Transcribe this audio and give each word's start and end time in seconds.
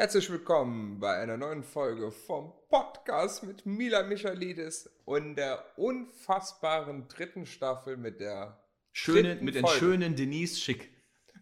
Herzlich 0.00 0.30
willkommen 0.30 1.00
bei 1.00 1.16
einer 1.16 1.36
neuen 1.36 1.64
Folge 1.64 2.12
vom 2.12 2.52
Podcast 2.68 3.42
mit 3.42 3.66
Mila 3.66 4.04
Michalidis 4.04 4.88
und 5.04 5.34
der 5.34 5.76
unfassbaren 5.76 7.08
dritten 7.08 7.46
Staffel 7.46 7.96
mit 7.96 8.20
der 8.20 8.64
Schöne, 8.92 9.30
dritten 9.30 9.44
mit 9.44 9.56
den 9.56 9.62
Folge. 9.62 9.78
schönen 9.80 10.14
Denise 10.14 10.60
Schick. 10.60 10.92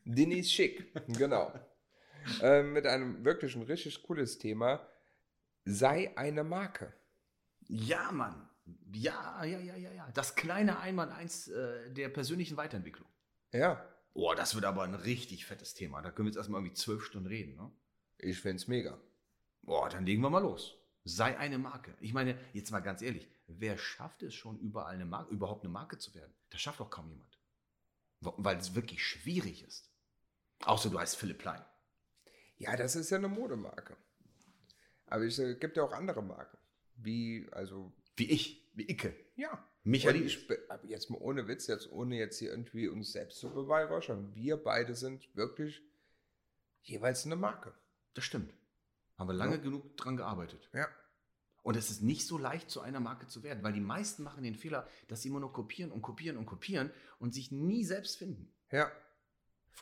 Denise 0.06 0.48
Schick, 0.48 0.90
genau. 1.18 1.52
ähm, 2.40 2.72
mit 2.72 2.86
einem 2.86 3.26
wirklich 3.26 3.54
ein 3.56 3.60
richtig 3.60 4.02
cooles 4.02 4.38
Thema. 4.38 4.88
Sei 5.66 6.16
eine 6.16 6.42
Marke. 6.42 6.94
Ja, 7.68 8.10
Mann. 8.10 8.48
Ja, 8.90 9.44
ja, 9.44 9.58
ja, 9.58 9.76
ja, 9.76 9.92
ja. 9.92 10.08
Das 10.14 10.34
kleine 10.34 10.78
Einmaleins 10.78 11.48
äh, 11.48 11.90
der 11.92 12.08
persönlichen 12.08 12.56
Weiterentwicklung. 12.56 13.06
Ja, 13.52 13.86
Oh, 14.18 14.32
das 14.32 14.54
wird 14.54 14.64
aber 14.64 14.82
ein 14.82 14.94
richtig 14.94 15.44
fettes 15.44 15.74
Thema. 15.74 16.00
Da 16.00 16.10
können 16.10 16.24
wir 16.24 16.30
jetzt 16.30 16.38
erstmal 16.38 16.62
irgendwie 16.62 16.74
zwölf 16.74 17.04
Stunden 17.04 17.28
reden, 17.28 17.54
ne? 17.54 17.70
Ich 18.18 18.40
find's 18.40 18.68
mega. 18.68 18.98
Boah, 19.62 19.88
dann 19.88 20.06
legen 20.06 20.22
wir 20.22 20.30
mal 20.30 20.42
los. 20.42 20.76
Sei 21.04 21.36
eine 21.38 21.58
Marke. 21.58 21.94
Ich 22.00 22.12
meine, 22.12 22.38
jetzt 22.52 22.70
mal 22.70 22.80
ganz 22.80 23.02
ehrlich, 23.02 23.28
wer 23.46 23.78
schafft 23.78 24.22
es 24.22 24.34
schon, 24.34 24.58
überall 24.58 24.94
eine 24.94 25.06
Marke, 25.06 25.32
überhaupt 25.32 25.64
eine 25.64 25.72
Marke 25.72 25.98
zu 25.98 26.14
werden? 26.14 26.32
Das 26.50 26.60
schafft 26.60 26.80
doch 26.80 26.90
kaum 26.90 27.08
jemand. 27.10 27.38
Weil 28.20 28.56
es 28.56 28.74
wirklich 28.74 29.04
schwierig 29.04 29.62
ist. 29.62 29.90
Außer 30.64 30.90
du 30.90 30.98
heißt 30.98 31.16
Philipp 31.16 31.38
Plein. 31.38 31.64
Ja, 32.58 32.76
das 32.76 32.96
ist 32.96 33.10
ja 33.10 33.18
eine 33.18 33.28
Modemarke. 33.28 33.96
Aber 35.06 35.24
es 35.24 35.38
äh, 35.38 35.54
gibt 35.54 35.76
ja 35.76 35.84
auch 35.84 35.92
andere 35.92 36.22
Marken. 36.22 36.56
Wie, 36.96 37.46
also, 37.52 37.92
Wie 38.16 38.30
ich, 38.30 38.70
wie 38.74 38.90
Icke. 38.90 39.14
ja. 39.36 39.64
Michael 39.84 40.20
ich, 40.20 40.48
jetzt 40.88 41.10
mal 41.10 41.18
ohne 41.20 41.46
Witz, 41.46 41.68
jetzt 41.68 41.92
ohne 41.92 42.16
jetzt 42.16 42.40
hier 42.40 42.50
irgendwie 42.50 42.88
uns 42.88 43.12
selbst 43.12 43.38
zu 43.38 43.50
beweihräuchern. 43.50 44.34
Wir 44.34 44.56
beide 44.56 44.96
sind 44.96 45.32
wirklich 45.36 45.80
jeweils 46.82 47.24
eine 47.24 47.36
Marke. 47.36 47.72
Das 48.16 48.24
stimmt. 48.24 48.52
Haben 49.18 49.28
wir 49.28 49.34
lange 49.34 49.56
Ja. 49.56 49.60
genug 49.62 49.96
dran 49.98 50.16
gearbeitet. 50.16 50.68
Ja. 50.72 50.88
Und 51.62 51.76
es 51.76 51.90
ist 51.90 52.00
nicht 52.02 52.26
so 52.26 52.38
leicht, 52.38 52.70
zu 52.70 52.80
einer 52.80 53.00
Marke 53.00 53.26
zu 53.26 53.42
werden, 53.42 53.62
weil 53.62 53.72
die 53.72 53.80
meisten 53.80 54.22
machen 54.22 54.42
den 54.42 54.54
Fehler, 54.54 54.88
dass 55.08 55.22
sie 55.22 55.28
immer 55.28 55.40
nur 55.40 55.52
kopieren 55.52 55.90
und 55.92 56.00
kopieren 56.00 56.36
und 56.38 56.46
kopieren 56.46 56.90
und 57.18 57.34
sich 57.34 57.50
nie 57.52 57.84
selbst 57.84 58.16
finden. 58.16 58.52
Ja, 58.70 58.90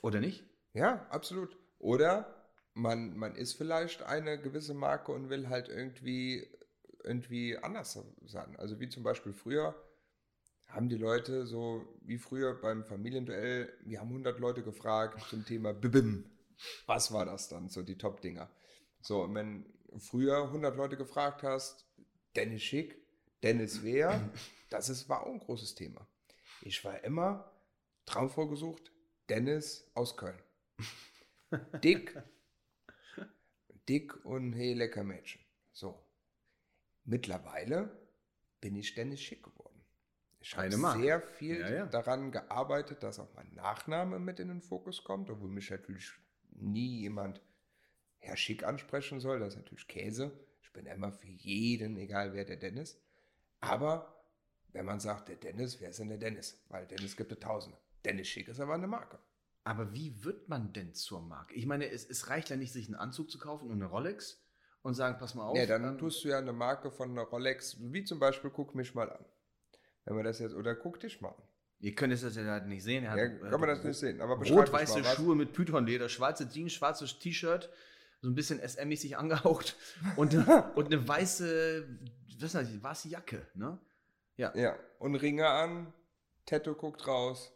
Oder 0.03 0.21
nicht? 0.21 0.43
ja, 0.73 1.07
absolut. 1.11 1.57
Oder 1.79 2.49
man, 2.73 3.17
man 3.17 3.37
ist 3.37 3.53
vielleicht 3.55 4.03
eine 4.03 4.41
gewisse 4.41 4.75
Marke 4.75 5.13
und 5.13 5.29
will 5.29 5.49
halt 5.49 5.69
irgendwie, 5.69 6.49
irgendwie 7.05 7.57
anders 7.59 7.99
sein. 8.27 8.57
Also 8.57 8.81
wie 8.81 8.89
zum 8.89 9.03
Beispiel 9.05 9.33
früher 9.33 9.75
haben 10.69 10.89
die 10.89 10.97
Leute 10.97 11.47
so, 11.47 11.87
wie 12.01 12.19
früher 12.19 12.61
beim 12.61 12.85
Familienduell, 12.85 13.73
wir 13.85 14.01
haben 14.01 14.09
100 14.09 14.41
Leute 14.41 14.63
gefragt 14.65 15.23
zum 15.29 15.45
Thema 15.45 15.73
Bibim. 15.75 16.25
Was 16.87 17.13
war 17.13 17.25
das 17.25 17.49
dann, 17.49 17.69
so 17.69 17.83
die 17.83 17.99
Top-Dinger? 17.99 18.51
So, 19.01 19.23
und 19.23 19.35
wenn 19.35 19.67
früher 19.99 20.45
100 20.45 20.77
Leute 20.77 20.97
gefragt 20.97 21.43
hast, 21.43 21.87
Dennis 22.37 22.63
Schick, 22.63 22.97
Dennis 23.43 23.83
wer, 23.83 24.31
das 24.71 24.89
ist, 24.89 25.09
war 25.09 25.23
auch 25.23 25.33
ein 25.33 25.41
großes 25.41 25.75
Thema. 25.75 26.07
Ich 26.63 26.85
war 26.85 27.03
immer 27.05 27.53
traumvoll 28.07 28.49
gesucht, 28.49 28.93
Dennis 29.29 29.91
aus 29.95 30.17
Köln. 30.17 30.39
Dick, 31.85 32.17
dick 33.89 34.25
und 34.25 34.55
hey, 34.55 34.75
lecker 34.75 35.05
Mädchen. 35.05 35.41
So. 35.73 36.05
Mittlerweile 37.05 37.97
bin 38.61 38.77
ich 38.77 38.95
Dennis 38.95 39.21
Schick 39.21 39.43
geworden. 39.43 39.85
Ich 40.41 40.57
habe 40.57 40.71
sehr 40.71 41.23
viel 41.23 41.61
Ja, 41.61 41.71
ja. 41.71 41.87
daran 41.87 42.31
gearbeitet, 42.31 43.03
dass 43.03 43.19
auch 43.19 43.33
mein 43.35 43.53
Nachname 43.55 44.19
mit 44.19 44.41
in 44.41 44.49
den 44.49 44.61
Fokus 44.61 45.05
kommt, 45.05 45.31
obwohl 45.31 45.49
mich 45.49 45.71
natürlich 45.71 46.11
nie 46.55 47.01
jemand 47.01 47.41
Herr 48.19 48.37
Schick 48.37 48.65
ansprechen 48.65 49.21
soll. 49.21 49.41
Das 49.41 49.55
ist 49.55 49.61
natürlich 49.61 49.89
Käse. 49.89 50.33
Ich 50.63 50.73
bin 50.73 50.87
immer 50.87 51.13
für 51.13 51.29
jeden, 51.29 51.97
egal 51.97 52.33
wer 52.33 52.45
der 52.45 52.57
Dennis. 52.57 53.01
Aber 53.61 54.25
wenn 54.73 54.87
man 54.87 55.01
sagt, 55.01 55.29
der 55.29 55.37
Dennis, 55.37 55.81
wer 55.81 55.91
ist 55.91 55.99
denn 55.99 56.09
der 56.09 56.19
Dennis? 56.19 56.63
Weil 56.69 56.87
Dennis 56.87 57.17
gibt 57.17 57.33
es 57.33 57.39
Tausende. 57.39 57.79
Dennis 58.05 58.29
Schick 58.29 58.49
ist 58.49 58.61
aber 58.61 58.75
eine 58.75 58.87
Marke. 58.87 59.19
Aber 59.63 59.95
wie 59.95 60.23
wird 60.25 60.49
man 60.49 60.73
denn 60.73 60.95
zur 60.95 61.23
Marke? 61.23 61.55
Ich 61.55 61.65
meine, 61.65 61.89
es, 61.89 62.05
es 62.09 62.29
reicht 62.29 62.51
ja 62.51 62.57
nicht, 62.57 62.73
sich 62.73 62.87
einen 62.87 62.97
Anzug 62.97 63.31
zu 63.31 63.39
kaufen 63.39 63.71
und 63.71 63.77
eine 63.77 63.87
Rolex 63.87 64.43
und 64.83 64.95
sagen, 64.95 65.17
pass 65.19 65.35
mal 65.35 65.45
auf. 65.45 65.57
Ja, 65.57 65.65
dann 65.65 65.85
ähm, 65.85 65.99
tust 65.99 66.23
du 66.23 66.29
ja 66.29 66.39
eine 66.39 66.53
Marke 66.53 66.91
von 66.91 67.11
einer 67.11 67.23
Rolex, 67.23 67.79
wie 67.81 68.05
zum 68.05 68.19
Beispiel, 68.19 68.51
guck 68.51 68.75
mich 68.75 68.95
mal 68.95 69.11
an. 69.11 69.25
Wenn 70.05 70.17
man 70.17 70.25
das 70.25 70.39
jetzt, 70.39 70.55
oder 70.55 70.75
guck 70.75 71.01
dich 71.01 71.23
mal 71.23 71.31
an. 71.31 71.43
Ihr 71.81 71.95
könnt 71.95 72.13
es 72.13 72.23
jetzt 72.23 72.37
ja 72.37 72.45
halt 72.45 72.67
nicht 72.67 72.83
sehen. 72.83 73.05
Er 73.05 73.17
Ja, 73.17 73.23
hat, 73.45 73.51
kann 73.51 73.61
man 73.61 73.69
das 73.69 73.85
nicht 73.85 73.99
sehen, 73.99 74.21
aber 74.21 74.37
Rot-weiße 74.37 75.05
Schuhe 75.05 75.35
mit 75.37 75.53
Pythonleder, 75.53 76.09
schwarze 76.09 76.49
Jeans, 76.49 76.73
schwarzes 76.73 77.19
T-Shirt, 77.19 77.69
so 78.23 78.29
ein 78.31 78.35
bisschen 78.35 78.59
SM-mäßig 78.61 79.17
angehaucht 79.19 79.77
und, 80.17 80.35
und 80.77 80.87
eine 80.87 81.07
weiße, 81.07 81.87
was 82.41 82.55
weiß 82.55 82.71
ich, 82.71 82.83
weiße 82.83 83.09
Jacke, 83.09 83.47
ne? 83.55 83.79
Ja. 84.37 84.53
Ja, 84.57 84.77
und 84.99 85.15
Ringe 85.15 85.47
an, 85.49 85.93
Tattoo 86.47 86.75
guckt 86.75 87.07
raus. 87.07 87.53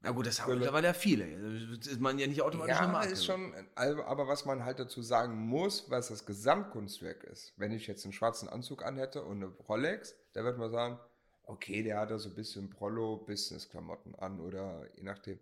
Na 0.00 0.12
gut, 0.12 0.26
das 0.26 0.40
haben 0.40 0.46
Brille. 0.46 0.60
mittlerweile 0.60 0.86
ja 0.88 0.92
viele. 0.92 1.76
Das 1.76 1.88
ist 1.88 2.00
man 2.00 2.18
ja 2.18 2.26
nicht 2.28 2.40
automatisch 2.42 2.76
eine 2.76 2.86
Ja, 2.86 2.92
Marke. 2.92 3.08
ist 3.10 3.24
schon, 3.26 3.52
also, 3.74 4.04
aber 4.04 4.28
was 4.28 4.44
man 4.44 4.64
halt 4.64 4.78
dazu 4.78 5.02
sagen 5.02 5.36
muss, 5.36 5.90
was 5.90 6.08
das 6.08 6.24
Gesamtkunstwerk 6.24 7.24
ist, 7.24 7.52
wenn 7.56 7.72
ich 7.72 7.86
jetzt 7.88 8.04
einen 8.04 8.12
schwarzen 8.12 8.48
Anzug 8.48 8.84
anhätte 8.84 9.24
und 9.24 9.38
eine 9.42 9.46
Rolex, 9.68 10.14
da 10.34 10.44
wird 10.44 10.56
man 10.56 10.70
sagen, 10.70 11.00
okay, 11.48 11.82
der 11.82 11.98
hat 11.98 12.10
da 12.10 12.18
so 12.18 12.28
ein 12.28 12.34
bisschen 12.34 12.70
Prollo-Business-Klamotten 12.70 14.14
an 14.16 14.40
oder 14.40 14.86
je 14.96 15.02
nachdem. 15.02 15.38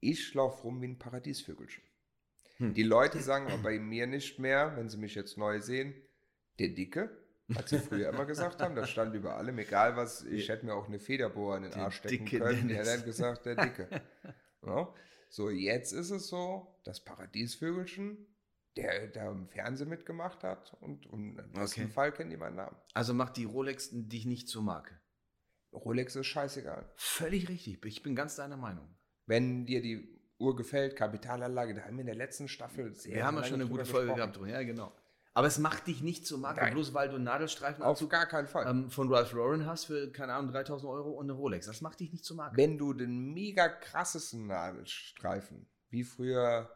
Ich 0.00 0.34
laufe 0.34 0.62
rum 0.64 0.82
wie 0.82 0.88
ein 0.88 0.98
Paradiesvögelchen. 0.98 1.82
Hm. 2.58 2.74
Die 2.74 2.82
Leute 2.82 3.20
sagen 3.20 3.46
aber 3.46 3.62
bei 3.62 3.78
mir 3.78 4.06
nicht 4.06 4.38
mehr, 4.38 4.76
wenn 4.76 4.88
sie 4.88 4.98
mich 4.98 5.14
jetzt 5.14 5.38
neu 5.38 5.60
sehen, 5.60 5.94
der 6.58 6.68
Dicke, 6.68 7.10
als 7.54 7.70
sie 7.70 7.78
früher 7.78 8.10
immer 8.10 8.26
gesagt 8.26 8.60
haben, 8.60 8.74
das 8.74 8.90
stand 8.90 9.14
über 9.14 9.36
allem, 9.36 9.58
egal 9.58 9.96
was, 9.96 10.24
ich 10.24 10.48
hätte 10.48 10.66
mir 10.66 10.74
auch 10.74 10.88
eine 10.88 10.98
Federbohr 10.98 11.56
in 11.56 11.64
den 11.64 11.74
Arsch 11.74 11.96
stecken 11.96 12.24
dicke 12.26 12.38
können, 12.38 12.68
der 12.68 12.84
Dennis. 12.84 12.94
dann 12.94 13.04
gesagt, 13.04 13.46
der 13.46 13.56
Dicke. 13.56 13.88
Ja. 14.66 14.94
So, 15.28 15.50
jetzt 15.50 15.92
ist 15.92 16.10
es 16.10 16.28
so, 16.28 16.78
das 16.84 17.04
Paradiesvögelchen, 17.04 18.34
der 18.78 19.08
da 19.08 19.30
im 19.30 19.46
Fernsehen 19.46 19.90
mitgemacht 19.90 20.42
hat 20.42 20.72
und, 20.80 21.04
und 21.04 21.38
im 21.38 21.52
besten 21.52 21.82
Okay. 21.82 21.92
Fall 21.92 22.12
kennt 22.12 22.32
die 22.32 22.38
meinen 22.38 22.56
Namen. 22.56 22.74
Also 22.94 23.12
macht 23.12 23.36
die 23.36 23.44
Rolex 23.44 23.90
dich 23.92 24.24
nicht 24.24 24.48
zur 24.48 24.62
Marke. 24.62 24.98
Rolex 25.74 26.16
ist 26.16 26.26
scheißegal. 26.26 26.90
Völlig 26.96 27.48
richtig. 27.48 27.84
Ich 27.84 28.02
bin 28.02 28.14
ganz 28.14 28.36
deiner 28.36 28.56
Meinung. 28.56 28.88
Wenn 29.26 29.66
dir 29.66 29.80
die 29.82 30.08
Uhr 30.38 30.56
gefällt, 30.56 30.96
Kapitalanlage, 30.96 31.74
da 31.74 31.82
haben 31.82 31.94
wir 31.96 32.00
in 32.02 32.06
der 32.06 32.14
letzten 32.16 32.48
Staffel 32.48 32.94
sehr 32.94 33.14
Wir 33.14 33.26
haben 33.26 33.36
ja 33.36 33.44
schon 33.44 33.60
eine 33.60 33.68
gute 33.68 33.84
Folge 33.84 34.14
gehabt. 34.14 34.38
Ja, 34.46 34.62
genau. 34.62 34.92
Aber 35.36 35.48
es 35.48 35.58
macht 35.58 35.88
dich 35.88 36.00
nicht 36.00 36.26
zur 36.26 36.38
Marke, 36.38 36.60
Nein. 36.60 36.74
bloß 36.74 36.94
weil 36.94 37.08
du 37.08 37.16
einen 37.16 37.24
Nadelstreifen 37.24 37.82
Auf 37.82 38.08
gar 38.08 38.26
keinen 38.26 38.46
Fall. 38.46 38.68
ähm, 38.68 38.90
von 38.90 39.12
Ralph 39.12 39.32
Lauren 39.32 39.66
hast 39.66 39.86
für, 39.86 40.12
keine 40.12 40.32
Ahnung, 40.34 40.52
3000 40.52 40.88
Euro 40.88 41.10
und 41.10 41.24
eine 41.26 41.32
Rolex. 41.32 41.66
Das 41.66 41.80
macht 41.80 41.98
dich 41.98 42.12
nicht 42.12 42.24
zur 42.24 42.36
Marke. 42.36 42.56
Wenn 42.56 42.78
du 42.78 42.92
den 42.92 43.32
mega 43.34 43.68
krassesten 43.68 44.46
Nadelstreifen, 44.46 45.66
wie 45.90 46.04
früher 46.04 46.70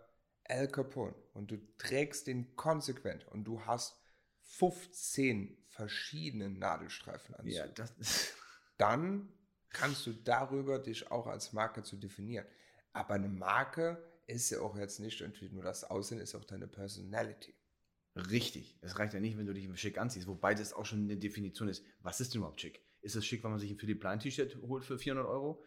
Al 0.44 0.66
Capone, 0.68 1.14
und 1.34 1.52
du 1.52 1.58
trägst 1.78 2.26
den 2.26 2.56
konsequent 2.56 3.28
und 3.28 3.44
du 3.44 3.60
hast 3.64 3.96
15 4.42 5.56
verschiedene 5.68 6.50
Nadelstreifen 6.50 7.36
an, 7.36 7.46
Ja, 7.46 7.66
das 7.68 7.92
dann 8.78 9.32
kannst 9.70 10.06
du 10.06 10.12
darüber 10.12 10.78
dich 10.78 11.10
auch 11.10 11.26
als 11.26 11.52
Marke 11.52 11.82
zu 11.82 11.96
definieren. 11.96 12.46
Aber 12.92 13.14
eine 13.14 13.28
Marke 13.28 14.02
ist 14.26 14.50
ja 14.50 14.60
auch 14.60 14.76
jetzt 14.76 15.00
nicht 15.00 15.20
irgendwie 15.20 15.48
nur 15.50 15.62
das 15.62 15.84
Aussehen, 15.84 16.20
ist 16.20 16.34
auch 16.34 16.44
deine 16.44 16.66
Personality. 16.66 17.54
Richtig. 18.16 18.78
Es 18.80 18.98
reicht 18.98 19.14
ja 19.14 19.20
nicht, 19.20 19.38
wenn 19.38 19.46
du 19.46 19.54
dich 19.54 19.68
schick 19.80 19.98
anziehst, 19.98 20.26
wobei 20.26 20.54
das 20.54 20.72
auch 20.72 20.84
schon 20.86 21.04
eine 21.04 21.16
Definition 21.16 21.68
ist. 21.68 21.84
Was 22.00 22.20
ist 22.20 22.34
denn 22.34 22.40
überhaupt 22.40 22.60
schick? 22.60 22.82
Ist 23.00 23.14
es 23.14 23.24
schick, 23.24 23.44
wenn 23.44 23.50
man 23.50 23.60
sich 23.60 23.70
ein 23.70 23.78
Philipp 23.78 24.00
Plein 24.00 24.18
T-Shirt 24.18 24.56
holt 24.62 24.84
für 24.84 24.98
400 24.98 25.26
Euro? 25.26 25.64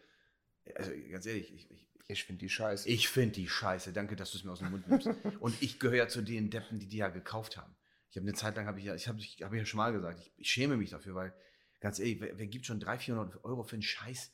Also 0.76 0.92
ganz 1.10 1.24
ehrlich, 1.26 1.52
ich, 1.52 1.70
ich, 1.70 1.88
Ich 2.08 2.24
finde 2.24 2.40
die 2.40 2.48
scheiße. 2.50 2.88
ich 2.88 3.08
finde 3.08 3.32
die 3.32 3.48
scheiße. 3.48 3.92
Danke, 3.92 4.16
dass 4.16 4.32
du 4.32 4.38
es 4.38 4.44
mir 4.44 4.52
aus 4.52 4.58
dem 4.58 4.70
Mund 4.70 4.86
nimmst. 4.88 5.08
Und 5.40 5.60
ich 5.62 5.78
gehöre 5.80 5.96
ja 5.96 6.08
zu 6.08 6.22
den 6.22 6.50
Deppen, 6.50 6.78
die 6.78 6.88
die 6.88 6.98
ja 6.98 7.08
gekauft 7.08 7.56
haben. 7.56 7.74
Ich 8.10 8.16
habe 8.16 8.26
eine 8.26 8.36
Zeit 8.36 8.56
lang, 8.56 8.66
habe 8.66 8.78
ich 8.78 8.84
ja, 8.84 8.94
ich 8.94 9.08
habe 9.08 9.18
ich 9.18 9.38
hab 9.42 9.54
ja 9.54 9.64
schon 9.64 9.78
mal 9.78 9.92
gesagt, 9.92 10.20
ich, 10.20 10.32
ich 10.36 10.50
schäme 10.50 10.76
mich 10.76 10.90
dafür, 10.90 11.14
weil 11.14 11.34
ganz 11.82 11.98
ehrlich, 11.98 12.20
wer, 12.20 12.38
wer 12.38 12.46
gibt 12.46 12.64
schon 12.64 12.80
300, 12.80 13.02
400 13.02 13.44
Euro 13.44 13.62
für 13.64 13.76
ein 13.76 13.82
scheiß 13.82 14.32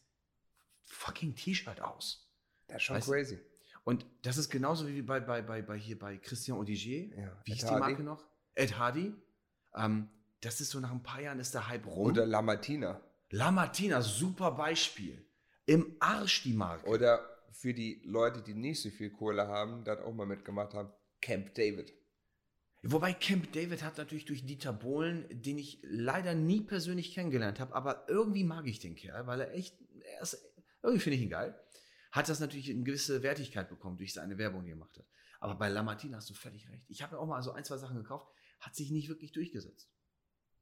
fucking 0.84 1.34
T-Shirt 1.34 1.80
aus? 1.80 2.30
das 2.68 2.76
ist 2.76 2.82
schon 2.84 2.96
Weißt 2.96 3.08
crazy. 3.08 3.38
Und 3.84 4.04
das 4.22 4.36
ist 4.36 4.50
genauso 4.50 4.86
wie 4.86 5.00
bei, 5.00 5.18
bei, 5.18 5.40
bei, 5.40 5.62
bei 5.62 5.78
hier 5.78 5.98
bei 5.98 6.18
Christian 6.18 6.58
Odigier. 6.58 7.08
Ja, 7.16 7.42
wie 7.44 7.52
hieß 7.54 7.64
die. 7.64 7.74
Marke 7.74 8.02
noch? 8.02 8.22
Ed 8.54 8.78
Hardy. 8.78 9.14
Ähm, 9.74 10.10
das 10.42 10.60
ist 10.60 10.70
so 10.70 10.78
nach 10.78 10.90
ein 10.90 11.02
paar 11.02 11.22
Jahren 11.22 11.40
ist 11.40 11.54
der 11.54 11.68
Hype 11.68 11.86
rum. 11.86 12.08
Oder 12.08 12.26
La 12.26 12.42
Martina. 12.42 13.00
La 13.30 13.50
Martina, 13.50 14.02
super 14.02 14.52
Beispiel. 14.52 15.24
Im 15.64 15.96
Arsch 16.00 16.42
die 16.42 16.52
Marke. 16.52 16.86
Oder 16.86 17.26
für 17.52 17.72
die 17.72 18.02
Leute, 18.04 18.42
die 18.42 18.54
nicht 18.54 18.80
so 18.82 18.90
viel 18.90 19.10
Kohle 19.10 19.48
haben, 19.48 19.84
das 19.84 20.00
auch 20.00 20.12
mal 20.12 20.26
mitgemacht 20.26 20.74
haben, 20.74 20.92
Camp 21.20 21.54
David. 21.54 21.92
Wobei 22.82 23.12
Camp 23.12 23.52
David 23.52 23.82
hat 23.82 23.98
natürlich 23.98 24.24
durch 24.24 24.46
Dieter 24.46 24.72
Bohlen, 24.72 25.26
den 25.30 25.58
ich 25.58 25.80
leider 25.82 26.34
nie 26.34 26.60
persönlich 26.60 27.12
kennengelernt 27.12 27.58
habe, 27.58 27.74
aber 27.74 28.08
irgendwie 28.08 28.44
mag 28.44 28.66
ich 28.66 28.78
den 28.78 28.94
Kerl, 28.94 29.26
weil 29.26 29.40
er 29.40 29.52
echt, 29.52 29.76
er 30.14 30.22
ist, 30.22 30.38
irgendwie 30.82 31.00
finde 31.00 31.16
ich 31.16 31.22
ihn 31.22 31.30
geil, 31.30 31.58
hat 32.12 32.28
das 32.28 32.38
natürlich 32.40 32.70
eine 32.70 32.84
gewisse 32.84 33.22
Wertigkeit 33.22 33.68
bekommen 33.68 33.96
durch 33.96 34.12
seine 34.12 34.38
Werbung, 34.38 34.62
die 34.62 34.70
er 34.70 34.76
gemacht 34.76 34.96
hat. 34.96 35.06
Aber 35.40 35.56
bei 35.56 35.68
Lamartine 35.68 36.16
hast 36.16 36.30
du 36.30 36.34
völlig 36.34 36.68
recht. 36.68 36.86
Ich 36.88 37.02
habe 37.02 37.16
ja 37.16 37.18
auch 37.20 37.26
mal 37.26 37.42
so 37.42 37.52
ein, 37.52 37.64
zwei 37.64 37.76
Sachen 37.76 37.96
gekauft, 37.96 38.28
hat 38.60 38.74
sich 38.74 38.90
nicht 38.90 39.08
wirklich 39.08 39.32
durchgesetzt. 39.32 39.90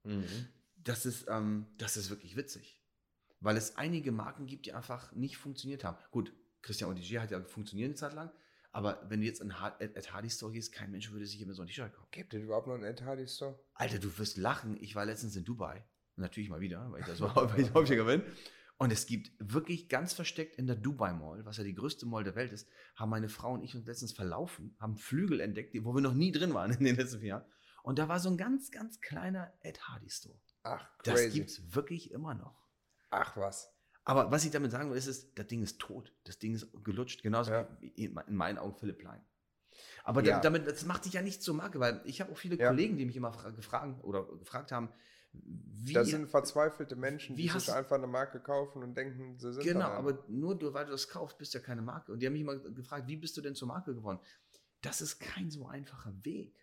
Mhm. 0.04 0.48
Das 0.76 1.06
ist, 1.06 1.26
ähm, 1.28 1.66
das 1.78 1.96
ist 1.96 2.10
wirklich 2.10 2.36
witzig. 2.36 2.82
Weil 3.40 3.56
es 3.56 3.76
einige 3.76 4.12
Marken 4.12 4.46
gibt, 4.46 4.66
die 4.66 4.72
einfach 4.72 5.12
nicht 5.12 5.36
funktioniert 5.36 5.84
haben. 5.84 5.98
Gut, 6.10 6.32
Christian 6.62 6.90
Odigier 6.90 7.22
hat 7.22 7.30
ja 7.30 7.42
funktioniert 7.42 7.88
eine 7.88 7.94
Zeit 7.94 8.14
lang, 8.14 8.32
aber 8.76 9.02
wenn 9.08 9.20
du 9.20 9.26
jetzt 9.26 9.40
in 9.40 9.58
Har- 9.60 9.80
Ed 9.80 10.12
Hardy 10.12 10.30
Store 10.30 10.52
gehst, 10.52 10.72
kein 10.72 10.90
Mensch 10.90 11.10
würde 11.10 11.26
sich 11.26 11.40
immer 11.40 11.54
so 11.54 11.62
ein 11.62 11.68
T-Shirt 11.68 11.92
kaufen. 11.92 12.08
Gibt 12.10 12.34
es 12.34 12.42
überhaupt 12.42 12.66
noch 12.66 12.74
einen 12.74 12.84
Ed 12.84 13.02
Hardy 13.02 13.26
Store? 13.26 13.58
Alter, 13.74 13.98
du 13.98 14.18
wirst 14.18 14.36
lachen. 14.36 14.76
Ich 14.80 14.94
war 14.94 15.04
letztens 15.06 15.34
in 15.36 15.44
Dubai. 15.44 15.84
Natürlich 16.16 16.48
mal 16.50 16.60
wieder, 16.60 16.90
weil 16.92 17.00
ich 17.00 17.06
das 17.06 17.20
häufiger 17.74 18.04
bin. 18.04 18.22
Und 18.78 18.92
es 18.92 19.06
gibt 19.06 19.30
wirklich 19.38 19.88
ganz 19.88 20.12
versteckt 20.12 20.56
in 20.56 20.66
der 20.66 20.76
Dubai 20.76 21.12
Mall, 21.14 21.44
was 21.46 21.56
ja 21.56 21.64
die 21.64 21.74
größte 21.74 22.04
Mall 22.04 22.24
der 22.24 22.34
Welt 22.34 22.52
ist, 22.52 22.68
haben 22.94 23.08
meine 23.08 23.30
Frau 23.30 23.54
und 23.54 23.62
ich 23.62 23.74
uns 23.74 23.86
letztens 23.86 24.12
verlaufen, 24.12 24.76
haben 24.78 24.96
Flügel 24.96 25.40
entdeckt, 25.40 25.74
wo 25.82 25.94
wir 25.94 26.02
noch 26.02 26.12
nie 26.12 26.30
drin 26.32 26.52
waren 26.52 26.72
in 26.72 26.84
den 26.84 26.96
letzten 26.96 27.20
vier 27.20 27.28
Jahren. 27.28 27.44
Und 27.82 27.98
da 27.98 28.08
war 28.08 28.20
so 28.20 28.28
ein 28.28 28.36
ganz, 28.36 28.70
ganz 28.70 29.00
kleiner 29.00 29.50
Ed 29.60 29.80
Hardy 29.88 30.10
Store. 30.10 30.38
Ach, 30.62 30.86
Das 31.04 31.14
crazy. 31.14 31.38
gibt's 31.38 31.74
wirklich 31.74 32.10
immer 32.10 32.34
noch. 32.34 32.66
Ach 33.10 33.36
was. 33.36 33.72
Aber 34.08 34.30
was 34.30 34.44
ich 34.44 34.52
damit 34.52 34.70
sagen 34.70 34.88
will, 34.90 34.96
ist, 34.96 35.08
es, 35.08 35.34
das 35.34 35.46
Ding 35.48 35.62
ist 35.62 35.78
tot. 35.80 36.12
Das 36.24 36.38
Ding 36.38 36.54
ist 36.54 36.68
gelutscht, 36.84 37.22
genauso 37.22 37.50
Ja. 37.50 37.68
wie 37.80 37.88
in 37.88 38.16
in 38.28 38.36
meinen 38.36 38.56
Augen 38.56 38.76
Philipp 38.76 38.98
Plein. 38.98 39.20
Aber 40.04 40.22
Ja. 40.22 40.36
da- 40.36 40.42
damit, 40.42 40.66
das 40.66 40.84
macht 40.86 41.04
dich 41.04 41.12
ja 41.14 41.22
nicht 41.22 41.42
zur 41.42 41.54
Marke, 41.56 41.80
weil 41.80 42.00
ich 42.04 42.20
habe 42.20 42.30
auch 42.32 42.38
viele 42.38 42.56
Ja. 42.56 42.68
Kollegen, 42.68 42.96
die 42.96 43.04
mich 43.04 43.16
immer 43.16 43.32
fra- 43.32 43.50
gefragt 43.50 44.02
oder 44.04 44.24
gefragt 44.38 44.70
haben, 44.72 44.90
wie. 45.32 45.92
Das 45.92 46.08
sind 46.08 46.28
verzweifelte 46.28 46.94
Menschen, 46.96 47.34
die 47.36 47.48
sich 47.48 47.70
einfach 47.72 47.96
eine 47.96 48.06
Marke 48.06 48.38
kaufen 48.40 48.82
und 48.84 48.94
denken, 48.96 49.38
sie 49.38 49.52
sind 49.52 49.64
genau, 49.64 49.86
eine. 49.86 49.94
aber 49.96 50.24
nur 50.28 50.56
du, 50.56 50.72
weil 50.72 50.86
du 50.86 50.92
das 50.92 51.08
kaufst, 51.08 51.36
bist 51.36 51.52
du 51.52 51.58
ja 51.58 51.64
keine 51.64 51.82
Marke. 51.82 52.12
Und 52.12 52.20
die 52.20 52.26
haben 52.26 52.32
mich 52.34 52.42
immer 52.42 52.56
gefragt, 52.58 53.08
wie 53.08 53.16
bist 53.16 53.36
du 53.36 53.40
denn 53.42 53.54
zur 53.56 53.68
Marke 53.68 53.92
geworden? 53.94 54.20
Das 54.82 55.00
ist 55.00 55.18
kein 55.18 55.50
so 55.50 55.66
einfacher 55.66 56.14
Weg. 56.24 56.54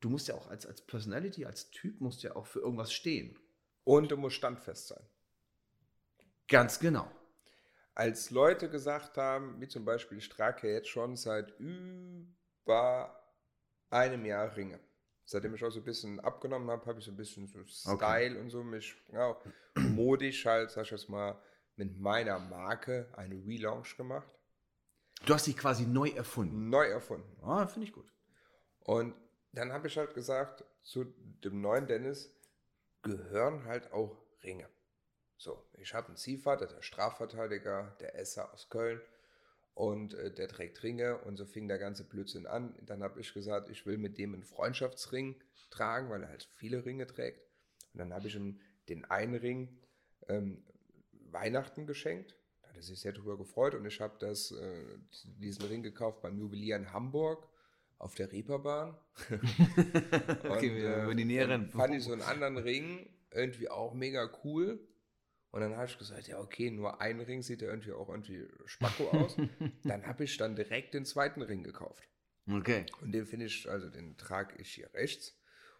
Du 0.00 0.08
musst 0.10 0.28
ja 0.28 0.36
auch 0.36 0.46
als, 0.48 0.64
als 0.64 0.80
Personality, 0.86 1.44
als 1.44 1.70
Typ, 1.70 2.00
musst 2.00 2.22
du 2.22 2.28
ja 2.28 2.36
auch 2.36 2.46
für 2.46 2.60
irgendwas 2.60 2.92
stehen. 2.92 3.36
Und 3.82 4.12
du 4.12 4.16
musst 4.16 4.36
standfest 4.36 4.86
sein. 4.86 5.04
Ganz 6.48 6.78
genau. 6.78 7.10
Als 7.94 8.30
Leute 8.30 8.70
gesagt 8.70 9.16
haben, 9.18 9.60
wie 9.60 9.68
zum 9.68 9.84
Beispiel, 9.84 10.18
ich 10.18 10.28
trage 10.28 10.68
ja 10.68 10.74
jetzt 10.74 10.88
schon 10.88 11.16
seit 11.16 11.52
über 11.58 13.24
einem 13.90 14.24
Jahr 14.24 14.56
Ringe. 14.56 14.80
Seitdem 15.24 15.54
ich 15.54 15.64
auch 15.64 15.70
so 15.70 15.80
ein 15.80 15.84
bisschen 15.84 16.20
abgenommen 16.20 16.70
habe, 16.70 16.86
habe 16.86 17.00
ich 17.00 17.04
so 17.04 17.10
ein 17.10 17.16
bisschen 17.16 17.46
so 17.48 17.62
Style 17.64 18.30
Okay. 18.30 18.38
und 18.38 18.48
so 18.48 18.62
mich 18.64 18.96
ja, 19.12 19.36
modisch 19.74 20.46
halt, 20.46 20.70
sag 20.70 20.84
ich 20.84 20.90
jetzt 20.90 21.10
mal, 21.10 21.38
mit 21.76 21.98
meiner 21.98 22.38
Marke 22.38 23.12
eine 23.12 23.34
Relaunch 23.34 23.96
gemacht. 23.96 24.28
Du 25.26 25.34
hast 25.34 25.46
dich 25.46 25.56
quasi 25.56 25.84
neu 25.84 26.08
erfunden. 26.10 26.70
Neu 26.70 26.86
erfunden. 26.86 27.36
Ah, 27.42 27.66
finde 27.66 27.88
ich 27.88 27.92
gut. 27.92 28.10
Und 28.80 29.14
dann 29.52 29.72
habe 29.72 29.88
ich 29.88 29.98
halt 29.98 30.14
gesagt, 30.14 30.64
zu 30.82 31.04
dem 31.04 31.60
neuen 31.60 31.86
Dennis 31.86 32.32
gehören 33.02 33.64
halt 33.64 33.92
auch 33.92 34.16
Ringe. 34.42 34.68
So, 35.38 35.64
ich 35.74 35.94
habe 35.94 36.08
einen 36.08 36.16
Ziehvater, 36.16 36.66
der 36.66 36.82
Strafverteidiger, 36.82 37.96
der 38.00 38.18
Esser 38.18 38.52
aus 38.52 38.68
Köln 38.68 39.00
und 39.74 40.14
äh, 40.14 40.32
der 40.32 40.48
trägt 40.48 40.82
Ringe 40.82 41.18
und 41.18 41.36
so 41.36 41.46
fing 41.46 41.68
der 41.68 41.78
ganze 41.78 42.02
Blödsinn 42.02 42.46
an. 42.46 42.74
Dann 42.82 43.04
habe 43.04 43.20
ich 43.20 43.32
gesagt, 43.32 43.70
ich 43.70 43.86
will 43.86 43.98
mit 43.98 44.18
dem 44.18 44.34
einen 44.34 44.42
Freundschaftsring 44.42 45.40
tragen, 45.70 46.10
weil 46.10 46.24
er 46.24 46.30
halt 46.30 46.48
viele 46.56 46.84
Ringe 46.84 47.06
trägt. 47.06 47.40
Und 47.92 48.00
dann 48.00 48.12
habe 48.12 48.26
ich 48.26 48.34
ihm 48.34 48.60
den 48.88 49.04
einen 49.04 49.36
Ring 49.36 49.78
ähm, 50.26 50.64
Weihnachten 51.30 51.86
geschenkt. 51.86 52.34
Da 52.62 52.70
hat 52.70 52.76
er 52.76 52.82
sich 52.82 52.98
sehr 52.98 53.12
darüber 53.12 53.38
gefreut 53.38 53.74
und 53.74 53.86
ich 53.86 54.00
habe 54.00 54.16
das, 54.18 54.50
äh, 54.50 54.98
diesen 55.38 55.66
Ring 55.66 55.84
gekauft 55.84 56.20
beim 56.20 56.36
Juwelier 56.36 56.74
in 56.74 56.92
Hamburg 56.92 57.48
auf 57.98 58.16
der 58.16 58.32
Reeperbahn. 58.32 58.96
okay, 59.30 60.70
Und, 60.70 60.76
wir 60.76 60.96
äh, 60.96 61.04
über 61.04 61.14
die 61.14 61.24
näheren. 61.24 61.70
Fand 61.70 61.94
ich 61.94 62.02
so 62.02 62.12
einen 62.12 62.22
anderen 62.22 62.58
Ring 62.58 63.08
irgendwie 63.30 63.68
auch 63.68 63.94
mega 63.94 64.28
cool. 64.42 64.80
Und 65.50 65.62
dann 65.62 65.74
habe 65.76 65.86
ich 65.86 65.96
gesagt, 65.98 66.28
ja, 66.28 66.38
okay, 66.40 66.70
nur 66.70 67.00
ein 67.00 67.20
Ring 67.20 67.42
sieht 67.42 67.62
ja 67.62 67.68
irgendwie 67.68 67.92
auch 67.92 68.08
irgendwie 68.08 68.46
spacko 68.66 69.08
aus. 69.10 69.36
dann 69.84 70.06
habe 70.06 70.24
ich 70.24 70.36
dann 70.36 70.56
direkt 70.56 70.94
den 70.94 71.04
zweiten 71.06 71.40
Ring 71.42 71.62
gekauft. 71.62 72.06
Okay. 72.50 72.86
Und 73.00 73.12
den 73.12 73.26
finde 73.26 73.46
ich, 73.46 73.68
also 73.68 73.88
den 73.88 74.16
trage 74.16 74.54
ich 74.60 74.72
hier 74.72 74.92
rechts. 74.94 75.38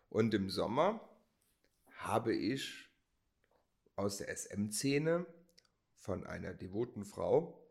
Und 0.09 0.33
im 0.33 0.49
Sommer 0.49 1.07
habe 1.93 2.35
ich 2.35 2.89
aus 3.97 4.19
der 4.19 4.29
SM-Szene 4.35 5.27
von 5.97 6.27
einer 6.27 6.55
devoten 6.55 7.05
Frau 7.05 7.69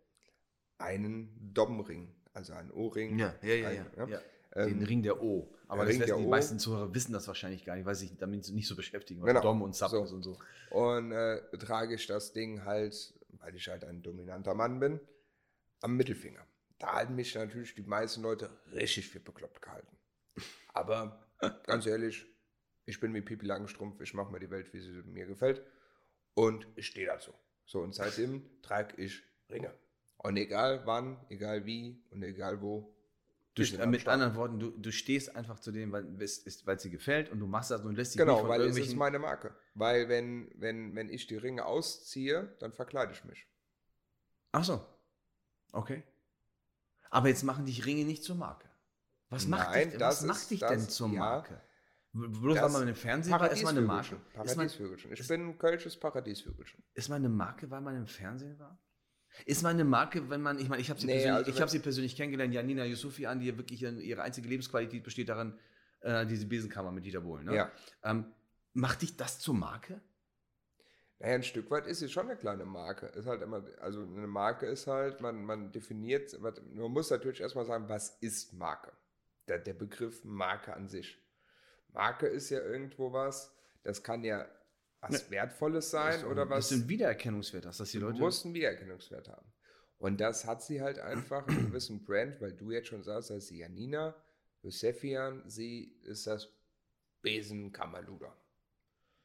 einen 0.78 1.54
Domring, 1.54 2.14
also 2.34 2.54
einen 2.54 2.72
O-Ring. 2.72 3.18
Ja, 3.18 3.36
ja, 3.42 3.56
ja, 3.56 3.72
ja. 3.72 3.86
Ein- 3.86 4.10
ja. 4.10 4.18
Ähm, 4.18 4.24
Den 4.66 4.84
Ring 4.84 5.04
der 5.04 5.22
O. 5.22 5.54
Aber 5.68 5.86
das 5.86 5.96
wissen, 6.00 6.06
die 6.06 6.12
O. 6.14 6.28
meisten 6.30 6.60
Zuhörer 6.60 6.94
wissen 6.94 7.14
das 7.14 7.28
wahrscheinlich 7.28 7.64
gar 7.66 7.76
nicht, 7.76 7.86
weil 7.86 7.96
sie 7.96 8.08
sich 8.08 8.18
damit 8.18 8.48
nicht 8.50 8.68
so 8.68 8.76
beschäftigen, 8.76 9.22
was 9.22 9.28
Genau. 9.28 9.42
Dom 9.42 9.62
und 9.62 9.76
Sub 9.76 9.90
So. 9.90 10.04
ist 10.04 10.12
und 10.12 10.24
so. 10.24 10.38
Und 10.72 11.12
äh, 11.12 11.42
trage 11.58 11.96
ich 11.96 12.08
das 12.08 12.34
Ding 12.34 12.64
halt, 12.66 13.14
weil 13.40 13.56
ich 13.56 13.68
halt 13.68 13.84
ein 13.84 14.02
dominanter 14.02 14.54
Mann 14.54 14.80
bin, 14.80 15.00
am 15.82 15.96
Mittelfinger. 15.96 16.46
Da 16.80 16.94
halten 16.94 17.16
mich 17.16 17.34
natürlich 17.36 17.76
die 17.76 17.82
meisten 17.84 18.22
Leute 18.22 18.50
richtig 18.72 19.10
für 19.10 19.20
bekloppt 19.20 19.62
gehalten. 19.62 19.96
Aber 20.74 21.28
ganz 21.66 21.86
ehrlich, 21.86 22.26
ich 22.86 23.00
bin 23.00 23.14
wie 23.14 23.22
Pipi 23.22 23.46
Langstrumpf, 23.46 24.00
ich 24.02 24.14
mache 24.14 24.32
mir 24.32 24.40
die 24.40 24.50
Welt, 24.50 24.72
wie 24.74 24.80
sie 24.80 24.92
mir 25.04 25.26
gefällt. 25.26 25.62
Und 26.36 26.68
ich 26.76 26.88
stehe 26.88 27.08
dazu. 27.08 27.32
So, 27.66 27.82
und 27.82 27.94
seitdem 27.96 28.44
trage 28.62 29.02
ich 29.02 29.24
Ringe. 29.50 29.74
Und 30.18 30.38
egal 30.38 30.82
wann, 30.86 31.18
egal 31.30 31.66
wie 31.66 32.02
und 32.12 32.24
egal 32.24 32.62
wo. 32.62 32.94
Du, 33.58 33.88
mit 33.88 34.08
anderen 34.08 34.36
Worten, 34.36 34.60
du, 34.60 34.70
du 34.72 34.92
stehst 34.92 35.36
einfach 35.36 35.60
zu 35.60 35.72
dem, 35.72 35.92
weil 35.92 36.06
es 36.22 36.44
dir 36.44 36.90
gefällt 36.90 37.32
und 37.32 37.40
du 37.40 37.48
machst 37.48 37.72
das 37.72 37.82
und 37.82 37.96
lässt 37.96 38.14
dich 38.14 38.20
nicht 38.20 38.28
Genau, 38.28 38.48
weil 38.48 38.62
es 38.62 38.78
ist 38.78 38.96
meine 38.96 39.20
Marke. 39.20 39.56
Weil 39.74 40.08
wenn, 40.10 40.52
wenn, 40.56 40.96
wenn 40.96 41.10
ich 41.10 41.28
die 41.28 41.38
Ringe 41.38 41.66
ausziehe, 41.66 42.56
dann 42.60 42.72
verkleide 42.72 43.14
ich 43.14 43.24
mich. 43.26 43.48
Ach 44.52 44.64
so. 44.64 44.86
Okay. 45.72 46.04
Aber 47.10 47.30
jetzt 47.30 47.44
machen 47.44 47.66
dich 47.66 47.86
Ringe 47.86 48.06
nicht 48.06 48.24
zur 48.24 48.36
Marke. 48.36 48.70
Was 49.30 49.48
macht 49.48 49.70
Nein, 49.72 49.92
dich, 49.92 50.00
was 50.00 50.22
macht 50.24 50.50
dich 50.52 50.60
das- 50.60 50.70
denn 50.72 50.90
zur 50.90 51.10
ja. 51.10 51.20
Marke? 51.20 51.62
Bloß 52.14 52.60
weil 52.62 52.70
man 52.70 52.88
im 52.88 52.96
Fernsehen 52.96 53.34
war, 53.34 53.52
ist 53.52 53.64
man 53.64 53.78
eine 53.78 53.86
Marke. 53.86 54.16
Paradiesvögelchen. 54.34 55.12
Ich 55.12 55.20
ist- 55.20 55.28
bin 55.28 55.50
ein 55.50 55.58
kölsches 55.58 55.98
Paradiesvögelchen. 56.00 56.84
ist 56.94 57.10
man 57.10 57.18
eine 57.18 57.30
Marke, 57.30 57.70
weil 57.70 57.82
man 57.82 57.96
im 57.96 58.08
Fernsehen 58.08 58.58
war? 58.60 58.80
Ist 59.46 59.64
man 59.64 59.76
eine 59.76 59.86
Marke, 59.86 60.30
wenn 60.30 60.42
man, 60.42 60.60
ich 60.60 60.70
meine, 60.70 60.82
ich 60.82 60.90
habe 60.90 61.00
sie, 61.00 61.08
Nee, 61.08 61.14
persönlich, 61.14 61.38
also 61.38 61.52
ich 61.52 61.62
hab 61.62 61.70
sie 61.70 61.80
persönlich 61.80 62.16
kennengelernt, 62.16 62.54
Janina 62.54 62.86
Yusufi 62.86 63.26
an, 63.26 63.40
die 63.40 63.58
wirklich 63.58 63.82
ihre 63.82 64.22
einzige 64.22 64.48
Lebensqualität 64.48 65.04
besteht 65.04 65.30
darin, 65.30 65.54
äh, 66.02 66.26
diese 66.26 66.46
Besenkammer 66.46 66.92
mit 66.92 67.06
Dieter 67.06 67.22
Bohlen. 67.22 67.46
Ne? 67.46 67.56
Ja. 67.56 67.72
Ähm, 68.04 68.26
macht 68.74 69.02
dich 69.02 69.16
das 69.18 69.40
zur 69.40 69.56
Marke? 69.56 70.02
Naja, 71.20 71.36
ein 71.36 71.44
Stück 71.44 71.72
weit 71.72 71.88
ist 71.88 72.00
sie 72.00 72.10
schon 72.10 72.28
eine 72.28 72.38
kleine 72.38 72.66
Marke. 72.66 73.08
Ist 73.08 73.26
halt 73.26 73.42
immer, 73.42 73.64
also 73.80 74.02
eine 74.02 74.28
Marke 74.28 74.68
ist 74.68 74.86
halt, 74.86 75.20
man, 75.22 75.44
man 75.44 75.72
definiert, 75.72 76.40
man 76.40 76.54
muss 76.92 77.10
natürlich 77.10 77.42
erstmal 77.42 77.66
sagen, 77.66 77.90
was 77.90 78.18
ist 78.22 78.54
Marke? 78.54 78.92
Der, 79.48 79.58
der 79.58 79.74
Begriff 79.74 80.24
Marke 80.24 80.74
an 80.74 80.88
sich. 80.88 81.18
Marke 81.94 82.28
ist 82.28 82.50
ja 82.50 82.60
irgendwo 82.60 83.14
was, 83.14 83.56
das 83.84 84.04
kann 84.04 84.24
ja 84.24 84.46
was 85.10 85.30
Wertvolles 85.32 85.90
sein 85.92 86.14
das, 86.22 86.24
oder 86.26 86.50
was. 86.50 86.70
Das 86.70 86.78
sind 86.78 86.88
Wiedererkennungswert, 86.90 87.66
dass 87.66 87.78
das 87.78 87.92
die 87.92 88.00
Leute. 88.00 88.18
Du 88.18 88.24
musst 88.26 88.46
einen 88.46 88.54
Wiedererkennungswert 88.54 89.30
haben. 89.30 89.46
Und 90.00 90.20
das 90.22 90.46
hat 90.46 90.62
sie 90.62 90.82
halt 90.82 91.00
einfach 91.00 91.48
in 91.48 91.56
einem 91.56 91.68
gewissen 91.68 92.04
Brand, 92.06 92.40
weil 92.40 92.54
du 92.54 92.72
jetzt 92.72 92.88
schon 92.90 93.02
sagst, 93.04 93.30
dass 93.32 93.48
sie 93.48 93.60
Janina, 93.60 94.16
Josefian, 94.62 95.44
sie 95.50 95.96
ist 96.04 96.28
das 96.28 96.50
Besenkammerluder. 97.22 98.34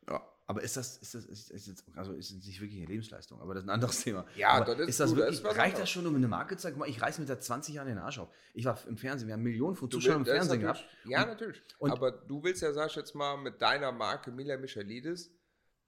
Ja, 0.08 0.26
aber 0.46 0.62
ist 0.62 0.76
das, 0.76 0.96
ist 0.98 1.14
das, 1.14 1.24
ist, 1.26 1.50
ist 1.50 1.66
jetzt, 1.68 1.84
also 1.94 2.12
ist 2.14 2.30
es 2.30 2.44
nicht 2.46 2.60
wirklich 2.60 2.78
eine 2.80 2.88
Lebensleistung, 2.88 3.40
aber 3.40 3.54
das 3.54 3.62
ist 3.62 3.68
ein 3.68 3.74
anderes 3.74 4.02
Thema. 4.02 4.26
Ja, 4.34 4.48
aber 4.50 4.74
das 4.74 4.80
ist 4.80 4.88
ist 4.88 5.00
das 5.00 5.10
gut, 5.10 5.18
das 5.20 5.26
wirklich, 5.26 5.44
was 5.44 5.56
reicht 5.56 5.78
das 5.78 5.90
schon, 5.90 6.06
um 6.06 6.14
eine 6.16 6.26
Marke 6.26 6.56
zu 6.56 6.62
sagen, 6.62 6.82
ich 6.86 7.00
reiß 7.00 7.18
mir 7.18 7.26
seit 7.26 7.42
20 7.44 7.74
Jahren 7.76 7.86
den 7.88 7.98
Arsch 7.98 8.18
auf. 8.18 8.28
Ich 8.54 8.64
war 8.64 8.78
im 8.88 8.96
Fernsehen, 8.96 9.28
wir 9.28 9.34
haben 9.34 9.42
Millionen 9.42 9.76
von 9.76 9.90
Zuschauern 9.90 10.18
im 10.18 10.24
das 10.24 10.34
Fernsehen 10.34 10.60
gehabt. 10.60 10.84
Ja, 11.04 11.22
Und- 11.22 11.28
natürlich. 11.28 11.62
und- 11.78 11.90
Aber 11.92 12.10
du 12.10 12.42
willst 12.42 12.62
ja, 12.62 12.72
sag 12.72 12.88
ich 12.90 12.96
jetzt 12.96 13.14
mal, 13.14 13.36
mit 13.36 13.62
deiner 13.62 13.92
Marke 13.92 14.32
Mila 14.32 14.56
Michalidis, 14.56 15.30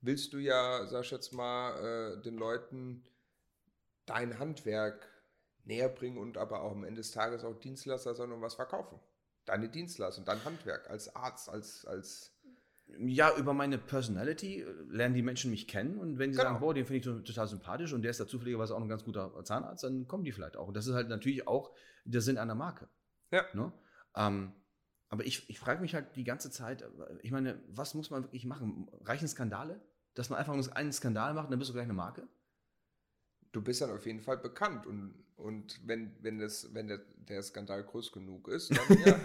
willst 0.04 0.32
du 0.32 0.38
ja, 0.38 0.87
sag 0.87 1.04
ich 1.04 1.11
jetzt 1.11 1.32
mal, 1.32 2.16
äh, 2.18 2.23
den 2.23 2.37
Leuten 2.37 3.04
dein 4.06 4.38
Handwerk 4.38 5.08
näher 5.64 5.88
bringen 5.88 6.18
und 6.18 6.37
aber 6.37 6.61
auch 6.62 6.73
am 6.73 6.84
Ende 6.84 7.00
des 7.00 7.11
Tages 7.11 7.42
auch 7.44 7.58
Dienstleister 7.58 8.14
sein 8.14 8.30
und 8.32 8.42
was 8.42 8.54
verkaufen. 8.54 8.99
Deine 9.46 9.68
Dienstleistung, 9.68 10.25
dein 10.25 10.44
Handwerk 10.44 10.90
als 10.90 11.14
Arzt, 11.16 11.49
als, 11.49 11.84
als 11.87 12.32
Ja, 12.99 13.34
über 13.37 13.54
meine 13.54 13.78
Personality 13.78 14.61
äh, 14.61 14.70
lernen 14.90 15.14
die 15.14 15.23
Menschen 15.23 15.50
mich 15.50 15.66
kennen 15.66 15.99
und 15.99 16.18
wenn 16.18 16.32
sie 16.32 16.38
Genau. 16.38 16.50
sagen, 16.50 16.61
boah, 16.61 16.75
den 16.75 16.84
finde 16.84 16.99
ich 16.99 17.04
to- 17.04 17.20
total 17.20 17.49
sympathisch 17.49 17.92
und 17.94 18.02
der 18.02 18.11
ist 18.11 18.20
da 18.20 18.26
zufälligerweise 18.26 18.75
auch 18.75 18.80
ein 18.82 18.88
ganz 18.88 19.04
guter 19.04 19.42
Zahnarzt, 19.44 19.84
dann 19.84 20.06
kommen 20.06 20.25
die 20.25 20.32
vielleicht 20.32 20.56
auch. 20.56 20.68
Und 20.68 20.75
das 20.76 20.87
ist 20.87 20.94
halt 20.94 21.08
natürlich 21.08 21.49
auch 21.49 21.75
der 22.04 22.20
Sinn 22.20 22.37
einer 22.37 22.54
Marke. 22.54 22.88
Ja. 23.30 23.44
Ne? 23.54 23.73
Ähm, 24.16 24.52
aber 25.08 25.25
ich, 25.25 25.49
ich 25.49 25.58
frage 25.58 25.80
mich 25.80 25.94
halt 25.94 26.14
die 26.16 26.25
ganze 26.25 26.50
Zeit, 26.50 26.82
äh, 26.82 26.88
ich 27.23 27.30
meine, 27.30 27.58
was 27.68 27.94
muss 27.94 28.11
man 28.11 28.23
wirklich 28.25 28.44
machen? 28.44 28.90
Reichen 29.02 29.28
Skandale? 29.28 29.80
Dass 30.14 30.30
man 30.30 30.38
einfach 30.38 30.54
nur 30.54 30.76
einen 30.76 30.92
Skandal 30.92 31.35
macht 31.35 31.47
und 31.47 31.50
dann 31.50 31.59
bist 31.59 31.71
du 31.71 31.75
gleich 31.75 31.85
eine 31.85 31.92
Marke? 31.92 32.28
du 33.54 33.62
bist 33.62 33.80
dann 33.80 33.90
auf 33.90 34.04
jeden 34.04 34.21
Fall 34.21 34.37
bekannt. 34.37 34.87
Und, 34.87 35.14
und 35.37 35.80
wenn, 35.87 36.12
wenn, 36.21 36.38
das, 36.38 36.75
wenn 36.75 36.88
der, 36.88 37.00
der 37.28 37.42
Skandal 37.42 37.83
groß 37.83 38.12
genug 38.12 38.49
ist, 38.49 38.71
dann 38.76 38.99
ja. 39.04 39.16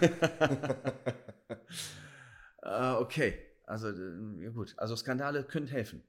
äh, 2.96 3.02
okay, 3.02 3.38
also 3.66 3.88
äh, 3.88 4.44
ja 4.44 4.50
gut, 4.50 4.74
also 4.76 4.96
Skandale 4.96 5.44
können 5.44 5.66
helfen. 5.66 6.02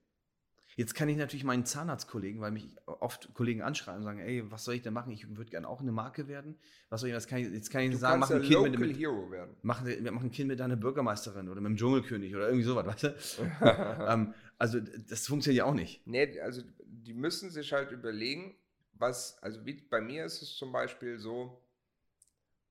Jetzt 0.78 0.96
kann 0.96 1.10
ich 1.10 1.18
natürlich 1.18 1.44
meinen 1.44 1.66
Zahnarztkollegen, 1.66 2.40
weil 2.40 2.52
mich 2.52 2.78
oft 2.86 3.34
Kollegen 3.34 3.62
anschreiben 3.62 4.00
und 4.00 4.06
sagen, 4.06 4.20
ey, 4.20 4.50
was 4.50 4.64
soll 4.64 4.76
ich 4.76 4.82
denn 4.82 4.94
machen? 4.94 5.12
Ich 5.12 5.28
würde 5.36 5.52
gerne 5.52 5.68
auch 5.68 5.82
eine 5.82 5.92
Marke 5.92 6.30
werden. 6.30 6.58
Was 6.90 7.02
soll 7.02 7.10
ich, 7.10 7.16
was 7.16 7.28
kann 7.28 7.40
ich, 7.40 7.52
jetzt 7.52 7.70
kann 7.70 7.82
ich 7.82 7.92
du 7.92 7.98
sagen, 7.98 8.22
mach 8.22 8.32
ein, 8.32 8.42
kind 8.42 8.62
mit, 8.62 8.80
mit, 8.80 8.98
Hero 8.98 9.30
werden. 9.30 9.58
mach, 9.64 9.84
mach 9.84 10.24
ein 10.24 10.32
Kind 10.32 10.48
mit 10.48 10.62
deiner 10.62 10.78
Bürgermeisterin 10.78 11.50
oder 11.50 11.60
mit 11.60 11.72
dem 11.72 11.76
Dschungelkönig 11.76 12.34
oder 12.34 12.48
irgendwie 12.48 12.64
sowas, 12.64 12.86
weißt 12.88 13.04
du? 13.04 13.16
ähm, 14.08 14.34
also 14.62 14.80
das 14.80 15.25
funktioniert 15.25 15.65
ja 15.65 15.65
auch 15.65 15.74
nicht. 15.74 16.06
Nee, 16.06 16.39
also 16.39 16.62
die 16.86 17.13
müssen 17.15 17.50
sich 17.50 17.74
halt 17.74 17.91
überlegen, 17.91 18.56
was, 18.94 19.41
also 19.41 19.65
wie 19.65 19.74
bei 19.74 20.00
mir 20.01 20.24
ist 20.25 20.44
es 20.44 20.56
zum 20.56 20.72
Beispiel 20.72 21.18
so, 21.18 21.60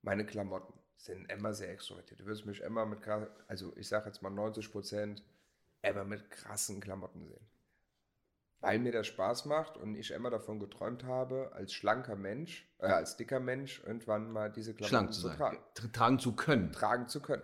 meine 0.03 0.25
Klamotten 0.25 0.73
sind 0.97 1.31
immer 1.33 1.53
sehr 1.53 1.73
extrovertiert. 1.73 2.21
Du 2.21 2.27
wirst 2.27 2.47
mich 2.47 2.61
immer 2.61 2.87
mit, 2.87 3.01
also 3.49 3.73
ich 3.77 3.89
sage 3.89 4.07
jetzt 4.07 4.23
mal 4.23 4.31
90 4.31 4.71
Prozent, 4.71 5.25
immer 5.83 6.05
mit 6.05 6.31
krassen 6.31 6.81
Klamotten 6.81 7.27
sehen. 7.27 7.45
Weil 8.61 8.79
mir 8.79 8.93
das 8.93 9.09
Spaß 9.09 9.47
macht 9.47 9.77
und 9.79 9.97
ich 9.97 10.13
immer 10.13 10.31
davon 10.31 10.61
geträumt 10.61 11.03
habe, 11.05 11.51
als 11.55 11.73
schlanker 11.73 12.15
Mensch, 12.15 12.71
äh, 12.79 12.87
als 12.87 13.17
dicker 13.17 13.41
Mensch, 13.41 13.83
irgendwann 13.85 14.31
mal 14.31 14.53
diese 14.53 14.75
Klamotten 14.75 15.13
Schlank 15.13 15.15
zu 15.15 15.23
zu 15.23 15.29
tragen 15.37 15.59
tra- 15.75 15.93
tragen 15.93 16.19
zu 16.21 16.37
können. 16.37 16.71
tragen 16.73 17.09
zu 17.09 17.21
können. 17.21 17.43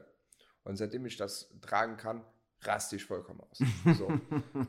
Und 0.62 0.76
seitdem 0.76 1.04
ich 1.06 1.16
das 1.16 1.50
tragen 1.62 1.96
kann, 1.96 2.22
raste 2.66 2.96
ich 2.96 3.04
vollkommen 3.04 3.40
aus. 3.40 3.58
So. 3.98 4.08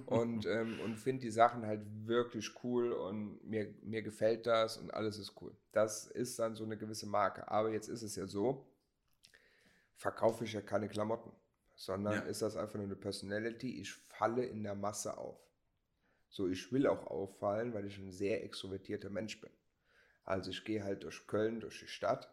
und 0.07 0.45
ähm, 0.45 0.79
und 0.81 0.95
finde 0.97 1.21
die 1.23 1.31
Sachen 1.31 1.65
halt 1.65 1.81
wirklich 2.05 2.51
cool 2.63 2.91
und 2.91 3.43
mir, 3.47 3.73
mir 3.83 4.01
gefällt 4.01 4.45
das 4.47 4.77
und 4.77 4.93
alles 4.93 5.17
ist 5.17 5.33
cool. 5.41 5.55
Das 5.71 6.07
ist 6.07 6.39
dann 6.39 6.55
so 6.55 6.63
eine 6.63 6.77
gewisse 6.77 7.07
Marke. 7.07 7.49
Aber 7.49 7.71
jetzt 7.71 7.87
ist 7.89 8.01
es 8.03 8.15
ja 8.15 8.27
so, 8.27 8.65
verkaufe 9.95 10.43
ich 10.43 10.53
ja 10.53 10.61
keine 10.61 10.87
Klamotten, 10.89 11.31
sondern 11.75 12.13
Ja. 12.13 12.19
ist 12.21 12.41
das 12.41 12.55
einfach 12.55 12.75
nur 12.75 12.85
eine 12.85 12.95
Personality. 12.95 13.79
Ich 13.81 13.93
falle 13.93 14.45
in 14.45 14.63
der 14.63 14.75
Masse 14.75 15.17
auf. 15.17 15.39
So, 16.29 16.47
ich 16.47 16.71
will 16.71 16.87
auch 16.87 17.07
auffallen, 17.07 17.73
weil 17.73 17.85
ich 17.85 17.97
ein 17.97 18.11
sehr 18.11 18.43
extrovertierter 18.43 19.09
Mensch 19.09 19.39
bin. 19.41 19.49
Also 20.23 20.51
ich 20.51 20.65
gehe 20.65 20.83
halt 20.83 21.03
durch 21.03 21.25
Köln, 21.25 21.61
durch 21.61 21.79
die 21.79 21.87
Stadt. 21.87 22.29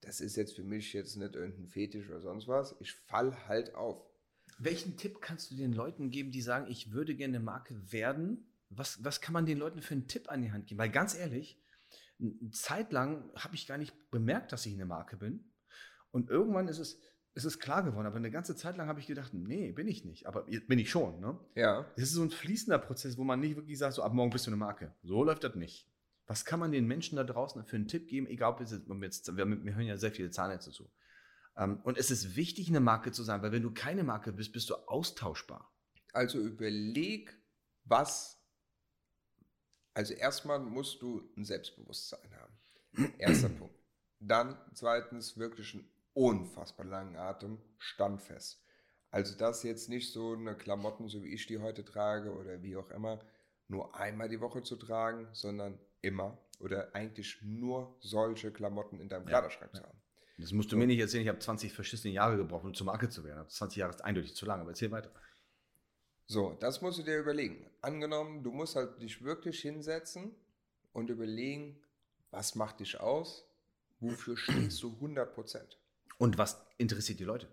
Das 0.00 0.20
ist 0.20 0.36
jetzt 0.36 0.56
für 0.56 0.64
mich 0.64 0.92
jetzt 0.94 1.16
nicht 1.16 1.36
irgendein 1.36 1.66
Fetisch 1.68 2.08
oder 2.08 2.20
sonst 2.20 2.48
was. 2.48 2.74
Ich 2.80 2.92
fall 2.94 3.46
halt 3.46 3.74
auf. 3.74 4.09
Welchen 4.62 4.98
Tipp 4.98 5.22
kannst 5.22 5.50
du 5.50 5.56
den 5.56 5.72
Leuten 5.72 6.10
geben, 6.10 6.30
die 6.30 6.42
sagen, 6.42 6.70
ich 6.70 6.92
würde 6.92 7.14
gerne 7.14 7.38
eine 7.38 7.44
Marke 7.44 7.74
werden? 7.90 8.46
Was, 8.68 9.02
was 9.02 9.22
kann 9.22 9.32
man 9.32 9.46
den 9.46 9.56
Leuten 9.56 9.80
für 9.80 9.94
einen 9.94 10.06
Tipp 10.06 10.30
an 10.30 10.42
die 10.42 10.52
Hand 10.52 10.66
geben? 10.66 10.78
Weil 10.78 10.90
ganz 10.90 11.16
ehrlich, 11.16 11.58
eine 12.20 12.50
Zeit 12.50 12.92
lang 12.92 13.30
habe 13.34 13.54
ich 13.54 13.66
gar 13.66 13.78
nicht 13.78 13.94
bemerkt, 14.10 14.52
dass 14.52 14.66
ich 14.66 14.74
eine 14.74 14.84
Marke 14.84 15.16
bin. 15.16 15.50
Und 16.10 16.28
irgendwann 16.28 16.68
ist 16.68 16.78
es, 16.78 17.00
ist 17.32 17.46
es 17.46 17.58
klar 17.58 17.82
geworden. 17.82 18.06
Aber 18.06 18.16
eine 18.16 18.30
ganze 18.30 18.54
Zeit 18.54 18.76
lang 18.76 18.86
habe 18.86 19.00
ich 19.00 19.06
gedacht, 19.06 19.32
nee, 19.32 19.72
bin 19.72 19.88
ich 19.88 20.04
nicht. 20.04 20.26
Aber 20.26 20.42
bin 20.42 20.78
ich 20.78 20.90
schon. 20.90 21.20
Ne? 21.20 21.40
Ja. 21.54 21.90
Das 21.96 22.04
ist 22.04 22.12
so 22.12 22.22
ein 22.22 22.30
fließender 22.30 22.78
Prozess, 22.78 23.16
wo 23.16 23.24
man 23.24 23.40
nicht 23.40 23.56
wirklich 23.56 23.78
sagt, 23.78 23.94
so 23.94 24.02
ab 24.02 24.12
morgen 24.12 24.30
bist 24.30 24.46
du 24.46 24.50
eine 24.50 24.58
Marke. 24.58 24.94
So 25.02 25.24
läuft 25.24 25.42
das 25.42 25.54
nicht. 25.54 25.88
Was 26.26 26.44
kann 26.44 26.60
man 26.60 26.70
den 26.70 26.86
Menschen 26.86 27.16
da 27.16 27.24
draußen 27.24 27.64
für 27.64 27.76
einen 27.76 27.88
Tipp 27.88 28.08
geben? 28.08 28.26
Egal, 28.26 28.52
ob 28.52 28.60
es 28.60 28.72
jetzt, 28.72 28.90
ob 28.90 29.02
jetzt 29.02 29.36
wir, 29.36 29.64
wir 29.64 29.74
hören 29.74 29.86
ja 29.86 29.96
sehr 29.96 30.12
viele 30.12 30.30
Zahnärzte 30.30 30.70
zu. 30.70 30.90
Ähm, 31.60 31.80
und 31.84 31.98
es 31.98 32.10
ist 32.10 32.34
wichtig, 32.34 32.68
eine 32.68 32.80
Marke 32.80 33.12
zu 33.12 33.22
sein, 33.22 33.42
weil 33.42 33.52
wenn 33.52 33.62
du 33.62 33.72
keine 33.72 34.02
Marke 34.02 34.32
bist, 34.32 34.52
bist 34.52 34.70
du 34.70 34.74
austauschbar. 34.88 35.70
Also 36.12 36.40
überleg, 36.40 37.38
was. 37.84 38.42
Also 39.94 40.14
erstmal 40.14 40.58
musst 40.58 41.02
du 41.02 41.30
ein 41.36 41.44
Selbstbewusstsein 41.44 42.34
haben. 42.36 43.14
Erster 43.18 43.48
Punkt. 43.58 43.74
Dann 44.18 44.58
zweitens 44.74 45.36
wirklich 45.36 45.74
einen 45.74 45.88
unfassbar 46.14 46.86
langen 46.86 47.16
Atem, 47.16 47.58
standfest. 47.78 48.64
Also 49.10 49.36
das 49.36 49.62
jetzt 49.62 49.88
nicht 49.88 50.12
so 50.12 50.34
eine 50.34 50.56
Klamotten, 50.56 51.08
so 51.08 51.22
wie 51.22 51.34
ich 51.34 51.46
die 51.46 51.58
heute 51.58 51.84
trage 51.84 52.32
oder 52.34 52.62
wie 52.62 52.76
auch 52.76 52.90
immer, 52.90 53.20
nur 53.66 53.96
einmal 53.96 54.28
die 54.28 54.40
Woche 54.40 54.62
zu 54.62 54.76
tragen, 54.76 55.28
sondern 55.32 55.78
immer 56.00 56.38
oder 56.60 56.94
eigentlich 56.94 57.40
nur 57.42 57.96
solche 58.00 58.52
Klamotten 58.52 59.00
in 59.00 59.08
deinem 59.08 59.26
Kleiderschrank 59.26 59.72
ja. 59.74 59.80
zu 59.80 59.86
haben. 59.86 60.00
Das 60.40 60.52
musst 60.52 60.72
du 60.72 60.76
mir 60.76 60.86
nicht 60.86 60.98
erzählen, 60.98 61.22
ich 61.22 61.28
habe 61.28 61.38
20 61.38 61.72
verschissene 61.72 62.14
Jahre 62.14 62.36
gebraucht, 62.36 62.64
um 62.64 62.74
zur 62.74 62.86
Marke 62.86 63.08
zu 63.08 63.24
werden. 63.24 63.48
20 63.48 63.76
Jahre 63.78 63.90
ist 63.92 64.02
eindeutig 64.02 64.34
zu 64.34 64.46
lange, 64.46 64.62
aber 64.62 64.70
erzähl 64.70 64.90
weiter. 64.90 65.10
So, 66.26 66.56
das 66.60 66.80
musst 66.80 66.98
du 66.98 67.02
dir 67.02 67.18
überlegen. 67.18 67.68
Angenommen, 67.82 68.42
du 68.42 68.50
musst 68.52 68.76
halt 68.76 69.00
dich 69.02 69.22
wirklich 69.22 69.60
hinsetzen 69.60 70.34
und 70.92 71.10
überlegen, 71.10 71.80
was 72.30 72.54
macht 72.54 72.80
dich 72.80 72.98
aus? 73.00 73.44
Wofür 73.98 74.36
stehst 74.36 74.82
du 74.82 74.96
100%? 75.00 75.60
Und 76.18 76.38
was 76.38 76.64
interessiert 76.78 77.18
die 77.20 77.24
Leute? 77.24 77.48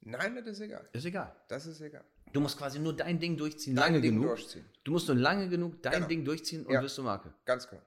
Nein, 0.00 0.34
das 0.36 0.46
ist 0.46 0.60
egal. 0.60 0.88
Ist 0.92 1.04
egal. 1.04 1.36
Das 1.48 1.66
ist 1.66 1.80
egal. 1.80 2.04
Du 2.32 2.40
musst 2.40 2.56
quasi 2.56 2.78
nur 2.78 2.96
dein 2.96 3.18
Ding 3.20 3.36
durchziehen, 3.36 3.76
Dein 3.76 3.92
lange 3.92 4.00
Ding 4.00 4.12
genug. 4.14 4.36
durchziehen. 4.36 4.64
Du 4.84 4.92
musst 4.92 5.08
nur 5.08 5.16
lange 5.16 5.48
genug 5.48 5.82
dein 5.82 5.92
Genau. 5.94 6.06
Ding 6.08 6.24
durchziehen 6.24 6.64
und 6.64 6.72
Ja. 6.72 6.82
wirst 6.82 6.96
du 6.96 7.02
Marke. 7.02 7.34
Ganz 7.44 7.68
genau. 7.68 7.82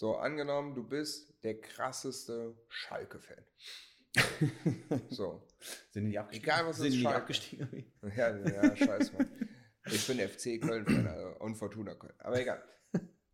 So, 0.00 0.16
angenommen, 0.16 0.74
du 0.74 0.82
bist 0.82 1.34
der 1.42 1.60
krasseste 1.60 2.56
Schalke-Fan. 2.68 3.44
so. 5.10 5.46
Sind 5.90 6.06
die 6.06 6.18
abgestiegen? 6.18 6.50
Egal, 6.50 6.66
was 6.66 6.78
Sind 6.78 6.92
die 6.92 7.02
Schalke. 7.02 7.18
abgestiegen? 7.18 7.92
Ja, 8.16 8.34
ja, 8.34 8.76
scheiß 8.76 9.12
mal. 9.12 9.28
Ich 9.84 10.06
bin 10.06 10.18
FC 10.18 10.58
Köln-Fan 10.58 11.06
also, 11.06 11.38
und 11.40 11.56
Fortuna 11.56 11.94
Köln. 11.96 12.14
Aber 12.16 12.40
egal. 12.40 12.64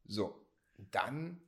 So, 0.06 0.44
dann 0.90 1.40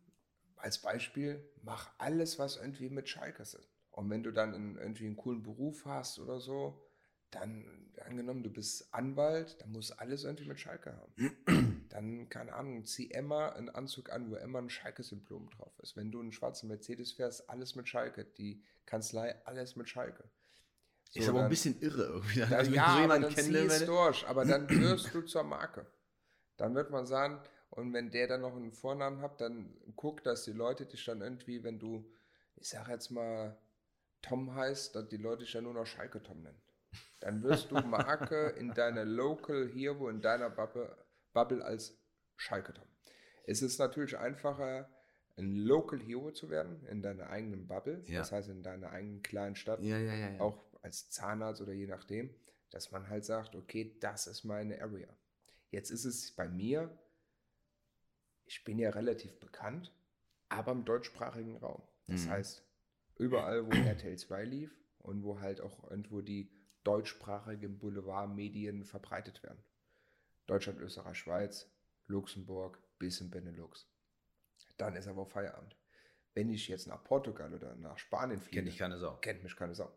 als 0.55 0.81
Beispiel, 0.81 1.53
mach 1.63 1.91
alles, 1.99 2.39
was 2.39 2.57
irgendwie 2.57 2.89
mit 2.89 3.09
Schalke 3.09 3.43
ist. 3.43 3.59
Und 3.91 4.11
wenn 4.11 4.23
du 4.23 4.31
dann 4.31 4.55
in, 4.55 4.77
irgendwie 4.77 5.07
einen 5.07 5.17
coolen 5.17 5.43
Beruf 5.43 5.85
hast 5.85 6.21
oder 6.21 6.39
so, 6.39 6.89
dann, 7.33 7.93
angenommen, 8.07 8.45
du 8.45 8.51
bist 8.51 8.95
Anwalt, 8.95 9.61
dann 9.61 9.73
muss 9.73 9.91
alles 9.91 10.23
irgendwie 10.23 10.47
mit 10.47 10.61
Schalke 10.61 10.97
haben. 10.97 11.68
Dann, 11.99 12.29
keine 12.29 12.53
Ahnung, 12.53 12.85
zieh 12.85 13.07
immer 13.07 13.57
einen 13.57 13.71
Anzug 13.71 14.11
an, 14.13 14.31
wo 14.31 14.37
immer 14.37 14.61
ein 14.61 14.71
Schalke-Symptom 14.71 15.51
drauf 15.51 15.77
ist. 15.81 15.97
Wenn 15.97 16.13
du 16.13 16.21
einen 16.21 16.31
schwarzen 16.31 16.69
Mercedes 16.69 17.11
fährst, 17.11 17.51
alles 17.51 17.75
mit 17.75 17.89
Schalke. 17.89 18.25
Die 18.25 18.63
Kanzlei, 18.87 19.35
alles 19.45 19.75
mit 19.75 19.89
Schalke. 19.89 20.23
So, 21.11 21.19
ist 21.19 21.29
aber 21.29 21.39
auch 21.39 21.41
ein 21.41 21.45
dann- 21.47 21.51
bisschen 21.51 21.81
irre 21.81 22.03
irgendwie. 22.05 22.39
da, 22.41 22.57
Also, 22.57 22.71
ja, 22.71 22.87
so 22.99 23.03
aber 23.03 23.19
dann 23.19 23.31
zieh 23.31 23.35
kennenlerne, 23.35 23.73
es 23.73 23.85
durch. 23.85 24.29
Aber 24.29 24.45
dann 24.45 24.69
wirst 24.81 25.13
du 25.13 25.23
zur 25.23 25.43
Marke. 25.43 25.87
Dann 26.57 26.77
wird 26.77 26.91
man 26.91 27.05
sagen, 27.05 27.43
und 27.71 27.93
wenn 27.93 28.11
der 28.13 28.29
dann 28.29 28.43
noch 28.43 28.55
einen 28.55 28.71
Vornamen 28.73 29.21
hat, 29.21 29.41
dann 29.41 29.77
guck, 29.97 30.23
dass 30.23 30.45
die 30.45 30.53
Leute 30.53 30.87
dich 30.87 31.05
dann 31.05 31.21
irgendwie, 31.21 31.65
wenn 31.65 31.81
du, 31.81 32.09
ich 32.55 32.69
sag 32.69 32.87
jetzt 32.89 33.11
mal, 33.11 33.59
Tom 34.23 34.55
heißt, 34.55 34.95
dass 34.95 35.09
die 35.09 35.17
Leute 35.17 35.43
dich 35.43 35.53
ja 35.53 35.61
nur 35.63 35.75
noch 35.75 35.87
Schalke 35.87 36.23
Tom 36.23 36.43
nennen. 36.43 36.63
Dann 37.19 37.43
wirst 37.43 37.73
du 37.73 37.75
Marke 37.81 38.51
in 38.51 38.73
deiner 38.73 39.05
Local 39.05 39.67
Hero, 39.69 40.09
in 40.09 40.21
deiner 40.21 40.49
Bubble, 40.51 40.97
Bubble 41.33 41.65
als 41.65 41.97
Schalke 42.37 42.73
Tom. 42.75 42.87
Es 43.45 43.63
ist 43.63 43.79
natürlich 43.79 44.17
einfacher, 44.19 44.89
ein 45.37 45.55
Local 45.57 46.01
Hero 46.01 46.33
zu 46.33 46.51
werden 46.51 46.85
in 46.87 47.01
deiner 47.03 47.31
eigenen 47.31 47.67
Bubble, 47.67 48.03
Ja. 48.07 48.19
das 48.19 48.33
heißt 48.33 48.49
in 48.49 48.63
deiner 48.63 48.91
eigenen 48.91 49.23
kleinen 49.23 49.57
Stadt 49.57 49.81
Ja, 49.83 49.99
ja, 49.99 50.39
auch 50.41 50.65
als 50.83 51.11
Zahnarzt 51.11 51.61
oder 51.61 51.73
je 51.73 51.87
nachdem, 51.87 52.35
dass 52.71 52.91
man 52.91 53.09
halt 53.09 53.25
sagt, 53.25 53.55
okay, 53.55 53.97
das 54.01 54.27
ist 54.27 54.45
meine 54.45 54.81
Area. 54.83 55.09
Jetzt 55.71 55.91
ist 55.91 56.05
es 56.05 56.33
bei 56.33 56.49
mir, 56.49 56.97
ich 58.47 58.65
bin 58.65 58.79
ja 58.79 58.91
relativ 58.91 59.39
bekannt, 59.39 59.93
aber 60.49 60.73
im 60.73 60.85
deutschsprachigen 60.85 61.57
Raum. 61.57 61.83
Das 62.07 62.27
Mhm. 62.27 62.31
heißt, 62.31 62.65
überall, 63.17 63.67
wo 63.67 63.71
RTL 64.07 64.17
2 64.17 64.45
lief 64.45 64.77
und 64.99 65.23
wo 65.23 65.41
halt 65.41 65.61
auch 65.61 65.91
irgendwo 65.91 66.21
die 66.21 66.51
deutschsprachigen 66.85 67.79
Boulevardmedien 67.79 68.85
verbreitet 68.85 69.43
werden. 69.43 69.63
Deutschland, 70.49 70.81
Österreich, 70.81 71.19
Schweiz, 71.19 71.71
Luxemburg, 72.09 72.83
bis 72.99 73.21
in 73.21 73.31
Benelux. 73.31 73.87
Dann 74.79 74.97
ist 74.97 75.07
aber 75.07 75.27
Feierabend. 75.27 75.77
Wenn 76.35 76.51
ich 76.51 76.67
jetzt 76.69 76.87
nach 76.89 77.03
Portugal 77.05 77.53
oder 77.55 77.75
nach 77.77 77.99
Spanien 77.99 78.41
fliege, 78.41 78.57
Kennt 78.57 78.69
dich 78.69 78.79
keine 78.79 78.99
Sau. 78.99 79.17
kennt 79.19 79.43
mich 79.43 79.55
keine 79.57 79.75
Sau. 79.75 79.93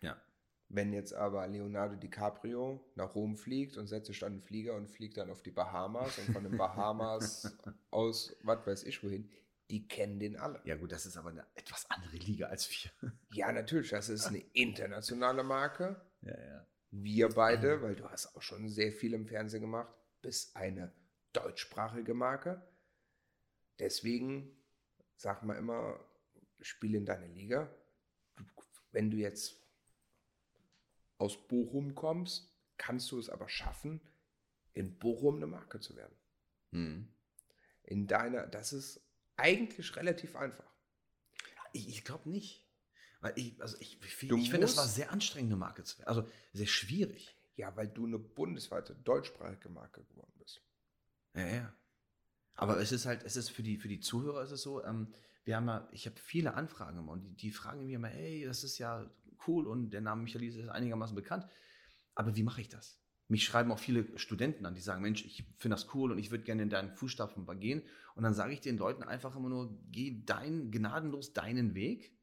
Ja. 0.00 0.20
Wenn 0.68 0.92
jetzt 0.92 1.14
aber 1.14 1.46
Leonardo 1.48 1.96
DiCaprio 1.96 2.84
nach 2.94 3.14
Rom 3.14 3.36
fliegt 3.36 3.76
und 3.76 3.86
setzt 3.86 4.06
sich 4.06 4.18
dann 4.20 4.34
in 4.34 4.38
den 4.40 4.44
Flieger 4.46 4.74
und 4.76 4.86
fliegt 4.88 5.16
dann 5.16 5.30
auf 5.30 5.42
die 5.42 5.50
Bahamas 5.50 6.18
und 6.18 6.32
von 6.32 6.44
den 6.44 6.56
Bahamas 6.58 7.56
aus, 7.90 8.36
was 8.42 8.66
weiß 8.66 8.84
ich 8.84 9.02
wohin, 9.02 9.30
die 9.70 9.88
kennen 9.88 10.20
den 10.20 10.36
alle. 10.36 10.60
Ja, 10.64 10.76
gut, 10.76 10.92
das 10.92 11.06
ist 11.06 11.16
aber 11.16 11.30
eine 11.30 11.44
etwas 11.54 11.90
andere 11.90 12.16
Liga 12.16 12.46
als 12.46 12.70
wir. 12.70 13.10
Ja, 13.32 13.50
natürlich, 13.50 13.90
das 13.90 14.08
ist 14.10 14.26
eine 14.26 14.38
internationale 14.52 15.42
Marke. 15.42 16.00
Ja, 16.22 16.38
ja. 16.38 16.66
Wir 16.90 17.28
beide, 17.28 17.82
weil 17.82 17.96
du 17.96 18.08
hast 18.08 18.34
auch 18.34 18.42
schon 18.42 18.68
sehr 18.68 18.92
viel 18.92 19.14
im 19.14 19.26
Fernsehen 19.26 19.60
gemacht, 19.60 19.92
bist 20.22 20.56
eine 20.56 20.92
deutschsprachige 21.32 22.14
Marke. 22.14 22.62
Deswegen 23.78 24.56
sag 25.16 25.42
mal 25.42 25.56
immer, 25.56 26.00
spiel 26.60 26.94
in 26.94 27.04
deine 27.04 27.26
Liga. 27.26 27.70
Wenn 28.92 29.10
du 29.10 29.16
jetzt 29.18 29.56
aus 31.18 31.46
Bochum 31.48 31.94
kommst, 31.94 32.54
kannst 32.76 33.10
du 33.10 33.18
es 33.18 33.28
aber 33.28 33.48
schaffen, 33.48 34.00
in 34.72 34.98
Bochum 34.98 35.36
eine 35.36 35.46
Marke 35.46 35.80
zu 35.80 35.96
werden. 35.96 36.16
Mhm. 36.70 37.08
in 37.84 38.06
deiner, 38.06 38.46
das 38.46 38.74
ist 38.74 39.00
eigentlich 39.38 39.96
relativ 39.96 40.36
einfach. 40.36 40.70
Ich, 41.72 41.88
ich 41.88 42.04
glaube 42.04 42.28
nicht. 42.28 42.67
Weil 43.20 43.32
ich, 43.36 43.60
also 43.60 43.76
ich, 43.80 43.98
ich, 44.00 44.22
ich 44.22 44.50
finde, 44.50 44.60
das 44.60 44.76
war 44.76 44.86
sehr 44.86 45.10
anstrengend, 45.10 45.50
eine 45.50 45.58
Marke 45.58 45.82
zu 45.82 45.98
werden. 45.98 46.08
Also 46.08 46.28
sehr 46.52 46.66
schwierig. 46.66 47.34
Ja, 47.56 47.76
weil 47.76 47.88
du 47.88 48.06
eine 48.06 48.18
bundesweite 48.18 48.94
deutschsprachige 48.94 49.68
Marke 49.68 50.04
geworden 50.04 50.32
bist. 50.38 50.62
Ja, 51.34 51.46
ja. 51.46 51.74
Aber 52.54 52.80
es 52.80 52.92
ist 52.92 53.06
halt, 53.06 53.24
es 53.24 53.36
ist 53.36 53.50
für 53.50 53.62
die, 53.62 53.76
für 53.76 53.88
die 53.88 54.00
Zuhörer 54.00 54.42
ist 54.42 54.52
es 54.52 54.62
so, 54.62 54.84
ähm, 54.84 55.12
wir 55.44 55.56
haben 55.56 55.66
ja, 55.66 55.88
ich 55.92 56.06
habe 56.06 56.16
viele 56.18 56.54
Anfragen 56.54 56.98
immer 56.98 57.12
und 57.12 57.22
die, 57.22 57.34
die 57.34 57.50
fragen 57.50 57.86
mir 57.86 57.96
immer, 57.96 58.08
hey, 58.08 58.44
das 58.44 58.64
ist 58.64 58.78
ja 58.78 59.10
cool 59.46 59.66
und 59.66 59.90
der 59.90 60.00
Name 60.00 60.22
Michaelis 60.22 60.56
ist 60.56 60.68
einigermaßen 60.68 61.16
bekannt. 61.16 61.46
Aber 62.14 62.36
wie 62.36 62.42
mache 62.42 62.60
ich 62.60 62.68
das? 62.68 63.00
Mich 63.28 63.44
schreiben 63.44 63.72
auch 63.72 63.78
viele 63.78 64.18
Studenten 64.18 64.66
an, 64.66 64.74
die 64.74 64.80
sagen, 64.80 65.02
Mensch, 65.02 65.24
ich 65.24 65.44
finde 65.56 65.76
das 65.76 65.94
cool 65.94 66.12
und 66.12 66.18
ich 66.18 66.30
würde 66.30 66.44
gerne 66.44 66.62
in 66.62 66.70
deinen 66.70 66.90
Fußstapfen 66.90 67.46
gehen. 67.60 67.82
Und 68.14 68.22
dann 68.22 68.34
sage 68.34 68.52
ich 68.52 68.60
den 68.60 68.78
Leuten 68.78 69.02
einfach 69.02 69.36
immer 69.36 69.48
nur, 69.48 69.78
geh 69.90 70.22
dein, 70.24 70.70
gnadenlos 70.70 71.32
deinen 71.32 71.74
Weg 71.74 72.17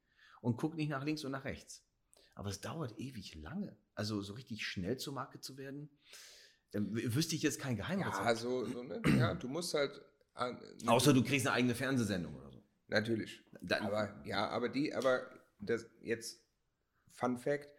und 0.46 0.58
guck 0.58 0.76
nicht 0.76 0.90
nach 0.90 1.04
links 1.04 1.24
und 1.26 1.32
nach 1.32 1.44
rechts. 1.44 1.84
Aber 2.36 2.50
es 2.50 2.62
dauert 2.62 3.00
ewig 3.00 3.34
lange. 3.36 3.76
Also 3.96 4.22
so 4.22 4.34
richtig 4.34 4.66
schnell 4.66 4.98
zur 4.98 5.14
Marke 5.14 5.40
zu 5.40 5.58
werden, 5.58 5.90
ähm, 6.74 6.90
wüsste 6.94 7.36
ich 7.36 7.42
jetzt 7.42 7.60
kein 7.60 7.76
Geheimrezept. 7.76 8.26
Ja, 8.26 8.36
so, 8.36 8.66
so 8.66 8.84
ne? 8.84 9.02
ja, 9.18 9.34
du 9.34 9.48
musst 9.48 9.74
halt. 9.74 10.00
an- 10.34 10.60
Außer 10.86 11.14
du 11.14 11.24
kriegst 11.24 11.48
eine 11.48 11.56
eigene 11.56 11.74
Fernsehsendung 11.76 12.36
oder 12.36 12.52
so. 12.52 12.64
Natürlich. 12.88 13.42
Dann, 13.62 13.84
Aber 13.84 14.22
ja, 14.26 14.48
aber 14.50 14.70
die, 14.70 14.94
aber 14.94 15.22
das 15.60 15.88
jetzt 16.02 16.40
Fun 17.10 17.38
Fact, 17.38 17.70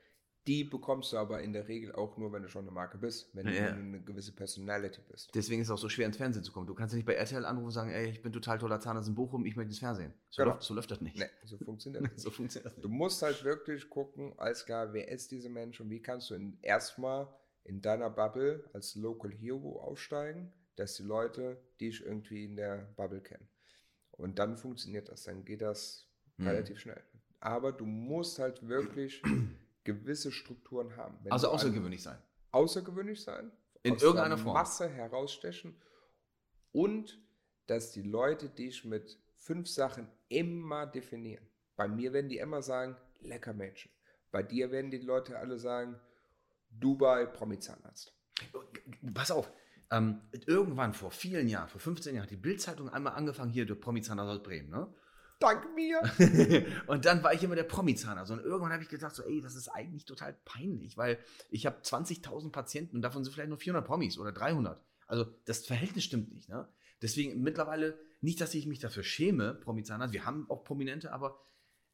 die 0.46 0.64
bekommst 0.64 1.12
du 1.12 1.16
aber 1.18 1.42
in 1.42 1.52
der 1.52 1.66
Regel 1.68 1.92
auch 1.94 2.16
nur, 2.16 2.32
wenn 2.32 2.42
du 2.42 2.48
schon 2.48 2.62
eine 2.62 2.70
Marke 2.70 2.98
bist, 2.98 3.34
wenn, 3.34 3.46
Ja. 3.48 3.70
du 3.70 3.80
eine 3.80 4.00
gewisse 4.00 4.32
Personality 4.32 5.00
bist. 5.10 5.34
deswegen 5.34 5.60
ist 5.62 5.68
es 5.68 5.72
auch 5.72 5.78
so 5.78 5.88
schwer 5.88 6.06
ins 6.06 6.16
Fernsehen 6.16 6.44
zu 6.44 6.52
kommen. 6.52 6.66
Du 6.66 6.74
kannst 6.74 6.92
ja 6.94 6.96
nicht 6.96 7.06
bei 7.06 7.14
RTL 7.14 7.44
anrufen 7.44 7.66
und 7.66 7.72
sagen, 7.72 7.90
ey, 7.90 8.10
ich 8.10 8.22
bin 8.22 8.32
total 8.32 8.58
toller 8.58 8.78
Zahnarzt 8.80 9.08
in 9.08 9.14
Bochum, 9.14 9.44
ich 9.46 9.56
möchte 9.56 9.70
ins 9.70 9.78
Fernsehen. 9.80 10.12
So, 10.30 10.42
Genau. 10.42 10.54
läuft, 10.54 10.64
so 10.64 10.74
läuft 10.74 10.90
das 10.90 11.00
nicht. 11.00 11.16
Nee, 11.18 11.26
so 11.44 11.58
funktioniert 11.58 12.04
das. 12.14 12.22
So 12.22 12.30
funktioniert 12.30 12.72
das 12.72 12.80
Du 12.80 12.88
nicht. 12.88 12.96
musst 12.98 13.22
halt 13.22 13.42
wirklich 13.44 13.88
gucken, 13.90 14.34
alles 14.38 14.64
klar, 14.64 14.92
wer 14.92 15.08
ist 15.08 15.30
dieser 15.30 15.48
Mensch 15.50 15.80
und 15.80 15.90
wie 15.90 16.00
kannst 16.00 16.30
du 16.30 16.36
erstmal 16.62 17.28
in 17.64 17.82
deiner 17.82 18.10
Bubble 18.10 18.64
als 18.72 18.94
Local 18.94 19.32
Hero 19.32 19.80
aufsteigen, 19.80 20.52
dass 20.76 20.94
die 20.94 21.02
Leute 21.02 21.60
dich 21.80 22.04
irgendwie 22.04 22.44
in 22.44 22.54
der 22.56 22.92
Bubble 22.96 23.20
kennen. 23.20 23.48
Und 24.12 24.38
dann 24.38 24.56
funktioniert 24.56 25.08
das, 25.08 25.24
dann 25.24 25.44
geht 25.44 25.62
das 25.62 26.06
Mhm. 26.38 26.46
relativ 26.48 26.78
schnell. 26.78 27.02
Aber 27.40 27.72
du 27.72 27.84
musst 27.86 28.38
halt 28.38 28.66
wirklich 28.68 29.22
gewisse 29.86 30.32
Strukturen 30.32 30.96
haben. 30.96 31.18
Wenn 31.22 31.32
Also 31.32 31.48
außergewöhnlich 31.48 32.02
sein. 32.02 32.18
außergewöhnlich 32.50 33.22
sein, 33.22 33.50
In 33.82 33.94
aus 33.94 34.02
irgendeiner 34.02 34.36
Form. 34.36 34.54
Masse 34.54 34.88
herausstechen 34.88 35.80
und 36.72 37.18
dass 37.66 37.92
die 37.92 38.02
Leute 38.02 38.50
dich 38.50 38.84
mit 38.84 39.18
fünf 39.36 39.68
Sachen 39.68 40.08
immer 40.28 40.86
definieren. 40.86 41.46
Bei 41.76 41.88
mir 41.88 42.12
werden 42.12 42.28
die 42.28 42.38
immer 42.38 42.62
sagen, 42.62 42.96
lecker 43.20 43.54
Menschen. 43.54 43.90
Bei 44.30 44.42
dir 44.42 44.70
werden 44.70 44.90
die 44.90 44.98
Leute 44.98 45.38
alle 45.38 45.58
sagen, 45.58 45.98
Dubai, 46.70 47.26
Promi-Zahnarzt. 47.26 48.12
Pass 49.14 49.30
auf. 49.30 49.50
Ähm, 49.90 50.20
irgendwann 50.46 50.92
vor 50.94 51.12
vielen 51.12 51.48
Jahren, 51.48 51.68
vor 51.68 51.80
15 51.80 52.14
Jahren, 52.14 52.24
hat 52.24 52.30
die 52.30 52.36
Bild-Zeitung 52.36 52.88
einmal 52.88 53.14
angefangen, 53.14 53.52
hier, 53.52 53.66
der 53.66 53.76
Promi-Zahnarzt 53.76 54.40
aus 54.40 54.42
Bremen, 54.42 54.70
ne? 54.70 54.92
Dank 55.38 55.74
mir. 55.74 56.00
und 56.86 57.04
dann 57.04 57.22
war 57.22 57.34
ich 57.34 57.42
immer 57.42 57.54
der 57.56 57.64
Promi-Zahnarzt. 57.64 58.30
Und 58.32 58.40
irgendwann 58.40 58.72
habe 58.72 58.82
ich 58.82 58.88
gedacht, 58.88 59.14
so, 59.14 59.22
ey, 59.22 59.40
das 59.42 59.54
ist 59.54 59.68
eigentlich 59.68 60.04
total 60.06 60.32
peinlich, 60.44 60.96
weil 60.96 61.18
ich 61.50 61.66
habe 61.66 61.80
20.000 61.82 62.50
Patienten 62.50 62.96
und 62.96 63.02
davon 63.02 63.22
sind 63.22 63.32
vielleicht 63.34 63.50
nur 63.50 63.58
400 63.58 63.86
Promis 63.86 64.18
oder 64.18 64.32
300. 64.32 64.82
Also 65.06 65.26
das 65.44 65.66
Verhältnis 65.66 66.04
stimmt 66.04 66.32
nicht. 66.32 66.48
Ne? 66.48 66.66
Deswegen 67.02 67.42
mittlerweile, 67.42 67.98
nicht, 68.22 68.40
dass 68.40 68.54
ich 68.54 68.66
mich 68.66 68.78
dafür 68.78 69.02
schäme, 69.02 69.54
Promi-Zahnarzt, 69.54 70.14
wir 70.14 70.24
haben 70.24 70.48
auch 70.48 70.64
Prominente, 70.64 71.12
aber 71.12 71.38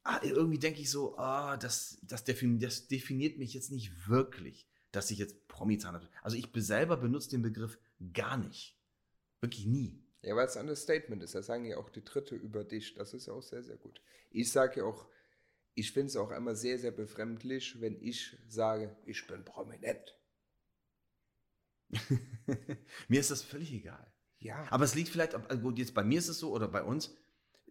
ah, 0.05 0.21
irgendwie 0.23 0.59
denke 0.59 0.81
ich 0.81 0.91
so, 0.91 1.19
ah, 1.19 1.57
das, 1.57 1.99
das, 2.03 2.25
defin 2.25 2.61
das 2.61 2.87
definiert 2.87 3.39
mich 3.39 3.55
jetzt 3.55 3.73
nicht 3.73 4.09
wirklich, 4.09 4.69
dass 4.93 5.11
ich 5.11 5.19
jetzt 5.19 5.49
Promi-Zahnarzt 5.49 6.07
bin. 6.09 6.17
Also 6.23 6.37
ich 6.37 6.53
be- 6.53 6.63
selber 6.63 6.97
benutze 6.97 7.31
den 7.31 7.43
Begriff 7.43 7.79
gar 8.13 8.37
nicht. 8.37 8.79
Wirklich 9.41 9.67
nie. 9.67 10.02
Ja, 10.23 10.37
weil 10.37 10.47
es 10.47 10.57
ein 10.57 10.63
Understatement 10.63 11.23
ist. 11.23 11.35
Das 11.35 11.47
sagen 11.47 11.65
ja 11.65 11.77
auch 11.79 11.91
die 11.91 12.05
Dritte 12.05 12.37
über 12.37 12.65
dich. 12.65 12.95
Das 12.95 13.13
ist 13.13 13.27
ja 13.27 13.33
auch 13.33 13.43
sehr, 13.43 13.63
sehr 13.63 13.77
gut. 13.77 14.01
Ich 14.31 14.53
sage 14.53 14.81
ja 14.81 14.87
auch, 14.87 15.09
ich 15.75 15.93
finde 15.93 16.09
es 16.09 16.17
auch 16.17 16.31
immer 16.31 16.55
sehr, 16.55 16.79
sehr 16.79 16.93
befremdlich, 16.93 17.81
wenn 17.81 18.01
ich 18.01 18.37
sage, 18.49 18.97
ich 19.05 19.27
bin 19.27 19.45
prominent. 19.45 20.17
Mir 23.09 23.21
ist 23.21 23.31
das 23.31 23.43
völlig 23.43 23.73
egal. 23.73 24.13
Ja, 24.39 24.67
Aber 24.71 24.85
es 24.85 24.95
liegt 24.95 25.09
vielleicht, 25.09 25.35
gut, 25.63 25.79
jetzt 25.79 25.95
bei 25.95 26.03
mir 26.03 26.19
ist 26.19 26.29
es 26.29 26.41
so 26.41 26.53
oder 26.53 26.67
bei 26.67 26.83
uns, 26.83 27.15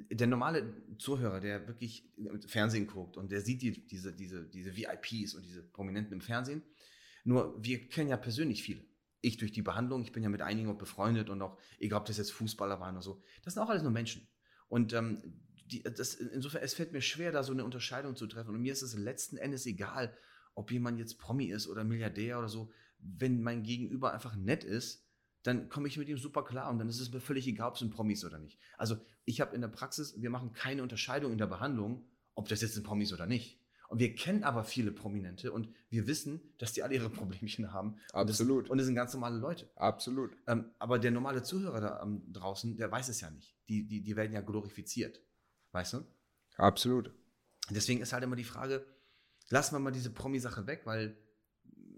der 0.09 0.27
normale 0.27 0.73
Zuhörer, 0.97 1.41
der 1.41 1.67
wirklich 1.67 2.09
Fernsehen 2.47 2.87
guckt 2.87 3.17
und 3.17 3.31
der 3.31 3.41
sieht 3.41 3.61
die, 3.61 3.85
diese, 3.87 4.13
diese, 4.13 4.47
diese 4.47 4.75
VIPs 4.75 5.33
und 5.33 5.45
diese 5.45 5.63
Prominenten 5.63 6.13
im 6.13 6.21
Fernsehen. 6.21 6.63
Nur 7.25 7.61
wir 7.61 7.89
kennen 7.89 8.09
ja 8.09 8.17
persönlich 8.17 8.63
viele. 8.63 8.83
Ich 9.21 9.37
durch 9.37 9.51
die 9.51 9.61
Behandlung, 9.61 10.01
ich 10.01 10.11
bin 10.11 10.23
ja 10.23 10.29
mit 10.29 10.41
einigen 10.41 10.69
auch 10.69 10.77
befreundet 10.77 11.29
und 11.29 11.41
auch, 11.41 11.57
egal 11.79 11.99
ob 11.99 12.05
das 12.05 12.17
jetzt 12.17 12.31
Fußballer 12.31 12.79
waren 12.79 12.95
oder 12.95 13.03
so, 13.03 13.21
das 13.43 13.53
sind 13.53 13.63
auch 13.63 13.69
alles 13.69 13.83
nur 13.83 13.91
Menschen. 13.91 14.27
Und 14.67 14.93
ähm, 14.93 15.21
die, 15.65 15.83
das, 15.83 16.15
insofern, 16.15 16.63
es 16.63 16.73
fällt 16.73 16.91
mir 16.91 17.01
schwer, 17.01 17.31
da 17.31 17.43
so 17.43 17.53
eine 17.53 17.63
Unterscheidung 17.63 18.15
zu 18.15 18.27
treffen. 18.27 18.55
Und 18.55 18.61
mir 18.61 18.73
ist 18.73 18.81
es 18.81 18.97
letzten 18.97 19.37
Endes 19.37 19.65
egal, 19.65 20.15
ob 20.55 20.71
jemand 20.71 20.99
jetzt 20.99 21.17
Promi 21.17 21.45
ist 21.45 21.67
oder 21.67 21.83
Milliardär 21.83 22.39
oder 22.39 22.49
so. 22.49 22.71
Wenn 22.99 23.41
mein 23.41 23.63
Gegenüber 23.63 24.13
einfach 24.13 24.35
nett 24.35 24.63
ist, 24.63 25.07
dann 25.43 25.69
komme 25.69 25.87
ich 25.87 25.97
mit 25.97 26.07
ihm 26.07 26.17
super 26.17 26.43
klar 26.43 26.69
und 26.69 26.77
dann 26.77 26.89
ist 26.89 26.99
es 26.99 27.11
mir 27.11 27.19
völlig 27.19 27.47
egal, 27.47 27.69
ob 27.69 27.75
es 27.75 27.81
ein 27.81 27.89
Promi 27.89 28.13
ist 28.13 28.25
oder 28.25 28.37
nicht. 28.37 28.59
Also 28.77 28.97
ich 29.25 29.41
habe 29.41 29.55
in 29.55 29.61
der 29.61 29.69
Praxis, 29.69 30.21
wir 30.21 30.29
machen 30.29 30.53
keine 30.53 30.83
Unterscheidung 30.83 31.31
in 31.31 31.37
der 31.37 31.47
Behandlung, 31.47 32.05
ob 32.35 32.47
das 32.47 32.61
jetzt 32.61 32.77
ein 32.77 32.83
Promi 32.83 33.03
ist 33.03 33.13
oder 33.13 33.25
nicht. 33.25 33.59
Und 33.91 33.99
wir 33.99 34.15
kennen 34.15 34.45
aber 34.45 34.63
viele 34.63 34.93
Prominente 34.93 35.51
und 35.51 35.67
wir 35.89 36.07
wissen, 36.07 36.39
dass 36.59 36.71
die 36.71 36.81
alle 36.81 36.95
ihre 36.95 37.09
Problemchen 37.19 37.73
haben. 37.73 37.95
Und 38.13 38.21
Absolut. 38.21 38.63
Das, 38.63 38.71
und 38.71 38.77
das 38.77 38.85
sind 38.85 38.95
ganz 38.95 39.13
normale 39.13 39.37
Leute. 39.37 39.69
absolut. 39.75 40.31
Ähm, 40.47 40.71
aber 40.79 40.97
der 40.97 41.11
normale 41.11 41.43
Zuhörer 41.43 41.81
da 41.81 42.01
ähm, 42.01 42.23
draußen, 42.31 42.77
der 42.77 42.89
weiß 42.89 43.09
es 43.09 43.19
ja 43.19 43.29
nicht. 43.29 43.53
Die, 43.67 43.85
die, 43.85 44.01
die 44.01 44.15
werden 44.15 44.31
ja 44.31 44.39
glorifiziert. 44.39 45.21
Weißt 45.73 45.91
du? 45.91 46.05
Absolut. 46.55 47.11
Deswegen 47.69 47.99
ist 47.99 48.13
halt 48.13 48.23
immer 48.23 48.37
die 48.37 48.45
Frage, 48.45 48.85
lassen 49.49 49.75
wir 49.75 49.79
mal 49.79 49.91
diese 49.91 50.09
Promi-Sache 50.09 50.67
weg, 50.67 50.83
weil 50.85 51.17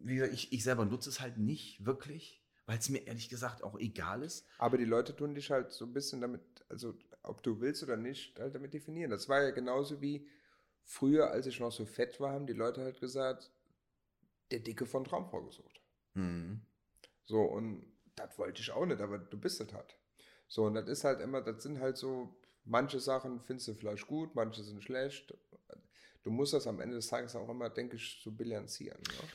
wie 0.01 0.15
gesagt, 0.15 0.33
ich, 0.33 0.51
ich 0.51 0.63
selber 0.63 0.85
nutze 0.85 1.11
es 1.11 1.21
halt 1.21 1.37
nicht 1.37 1.85
wirklich, 1.85 2.43
weil 2.65 2.79
es 2.79 2.89
mir 2.89 3.05
ehrlich 3.05 3.29
gesagt 3.29 3.63
auch 3.63 3.77
egal 3.77 4.23
ist. 4.23 4.47
Aber 4.57 4.79
die 4.79 4.85
Leute 4.85 5.15
tun 5.15 5.35
dich 5.35 5.51
halt 5.51 5.71
so 5.71 5.85
ein 5.85 5.93
bisschen 5.93 6.21
damit, 6.21 6.41
also 6.69 6.95
ob 7.21 7.43
du 7.43 7.61
willst 7.61 7.83
oder 7.83 7.97
nicht, 7.97 8.39
halt 8.39 8.55
damit 8.55 8.73
definieren. 8.73 9.11
Das 9.11 9.29
war 9.29 9.43
ja 9.43 9.51
genauso 9.51 10.01
wie 10.01 10.27
früher, 10.83 11.31
als 11.31 11.45
ich 11.47 11.59
noch 11.59 11.71
so 11.71 11.85
fett 11.85 12.19
war, 12.19 12.31
haben 12.31 12.47
die 12.47 12.53
Leute 12.53 12.81
halt 12.81 12.99
gesagt, 12.99 13.51
der 14.51 14.59
Dicke 14.59 14.85
von 14.85 15.03
Traumfrau 15.03 15.43
gesucht. 15.43 15.81
Mhm. 16.13 16.61
So, 17.25 17.41
und 17.41 17.85
das 18.15 18.37
wollte 18.37 18.61
ich 18.61 18.71
auch 18.71 18.85
nicht, 18.85 19.01
aber 19.01 19.17
du 19.17 19.39
bist 19.39 19.61
es 19.61 19.73
halt. 19.73 19.97
So, 20.47 20.65
und 20.65 20.75
das 20.75 20.87
ist 20.87 21.03
halt 21.03 21.21
immer, 21.21 21.41
das 21.41 21.63
sind 21.63 21.79
halt 21.79 21.97
so, 21.97 22.35
manche 22.65 22.99
Sachen 22.99 23.41
findest 23.41 23.67
du 23.67 23.73
vielleicht 23.73 24.07
gut, 24.07 24.35
manche 24.35 24.63
sind 24.63 24.83
schlecht. 24.83 25.33
Du 26.21 26.31
musst 26.31 26.53
das 26.53 26.67
am 26.67 26.79
Ende 26.79 26.95
des 26.95 27.07
Tages 27.07 27.35
auch 27.35 27.49
immer, 27.49 27.69
denke 27.69 27.95
ich, 27.95 28.21
so 28.23 28.31
bilanzieren. 28.31 29.01
Ne? 29.01 29.27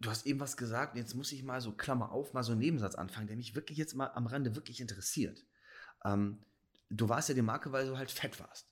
Du 0.00 0.08
hast 0.08 0.26
eben 0.26 0.40
was 0.40 0.56
gesagt, 0.56 0.96
jetzt 0.96 1.14
muss 1.14 1.32
ich 1.32 1.42
mal 1.42 1.60
so 1.60 1.72
Klammer 1.72 2.12
auf, 2.12 2.32
mal 2.32 2.42
so 2.42 2.52
einen 2.52 2.60
Nebensatz 2.60 2.94
anfangen, 2.94 3.26
der 3.26 3.36
mich 3.36 3.54
wirklich 3.54 3.76
jetzt 3.76 3.94
mal 3.94 4.06
am 4.14 4.26
Rande 4.26 4.54
wirklich 4.54 4.80
interessiert. 4.80 5.44
Ähm, 6.04 6.42
du 6.88 7.08
warst 7.08 7.28
ja 7.28 7.34
die 7.34 7.42
Marke, 7.42 7.72
weil 7.72 7.86
du 7.86 7.98
halt 7.98 8.10
fett 8.10 8.40
warst. 8.40 8.69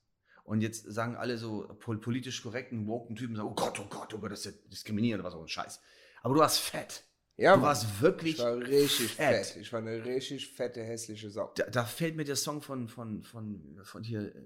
Und 0.49 0.63
jetzt 0.63 0.91
sagen 0.91 1.15
alle 1.15 1.37
so 1.37 1.69
pol 1.79 2.01
politisch 2.01 2.43
korrekten, 2.43 2.87
woken 2.87 3.17
Typen, 3.17 3.37
sagen, 3.37 3.49
oh 3.49 3.55
Gott, 3.55 3.79
oh 3.81 3.87
Gott, 3.91 4.15
oh 4.15 4.19
Gott, 4.19 4.33
das 4.33 4.41
ist 4.41 4.45
ja 4.47 4.53
diskriminierend 4.73 5.21
oder 5.21 5.29
was 5.29 5.35
auch 5.39 5.43
ein 5.43 5.49
Scheiß. 5.49 5.79
Aber 6.23 6.33
du 6.35 6.41
warst 6.41 6.61
fett. 6.61 7.05
Ja, 7.37 7.53
du 7.53 7.59
Mann. 7.59 7.69
warst 7.69 8.01
wirklich 8.01 8.39
ich 8.39 8.43
war 8.43 8.57
richtig 8.57 9.13
fett. 9.13 9.47
fett. 9.47 9.57
Ich 9.61 9.71
war 9.75 9.81
eine 9.81 10.03
richtig 10.03 10.49
fette, 10.49 10.83
hässliche 10.83 11.29
Sau. 11.29 11.53
Da, 11.55 11.65
da 11.65 11.85
fällt 11.85 12.17
mir 12.17 12.25
der 12.25 12.35
Song 12.35 12.63
von, 12.63 12.89
von, 12.89 13.23
von, 13.23 13.79
von 13.85 14.03
hier, 14.03 14.35
äh, 14.35 14.41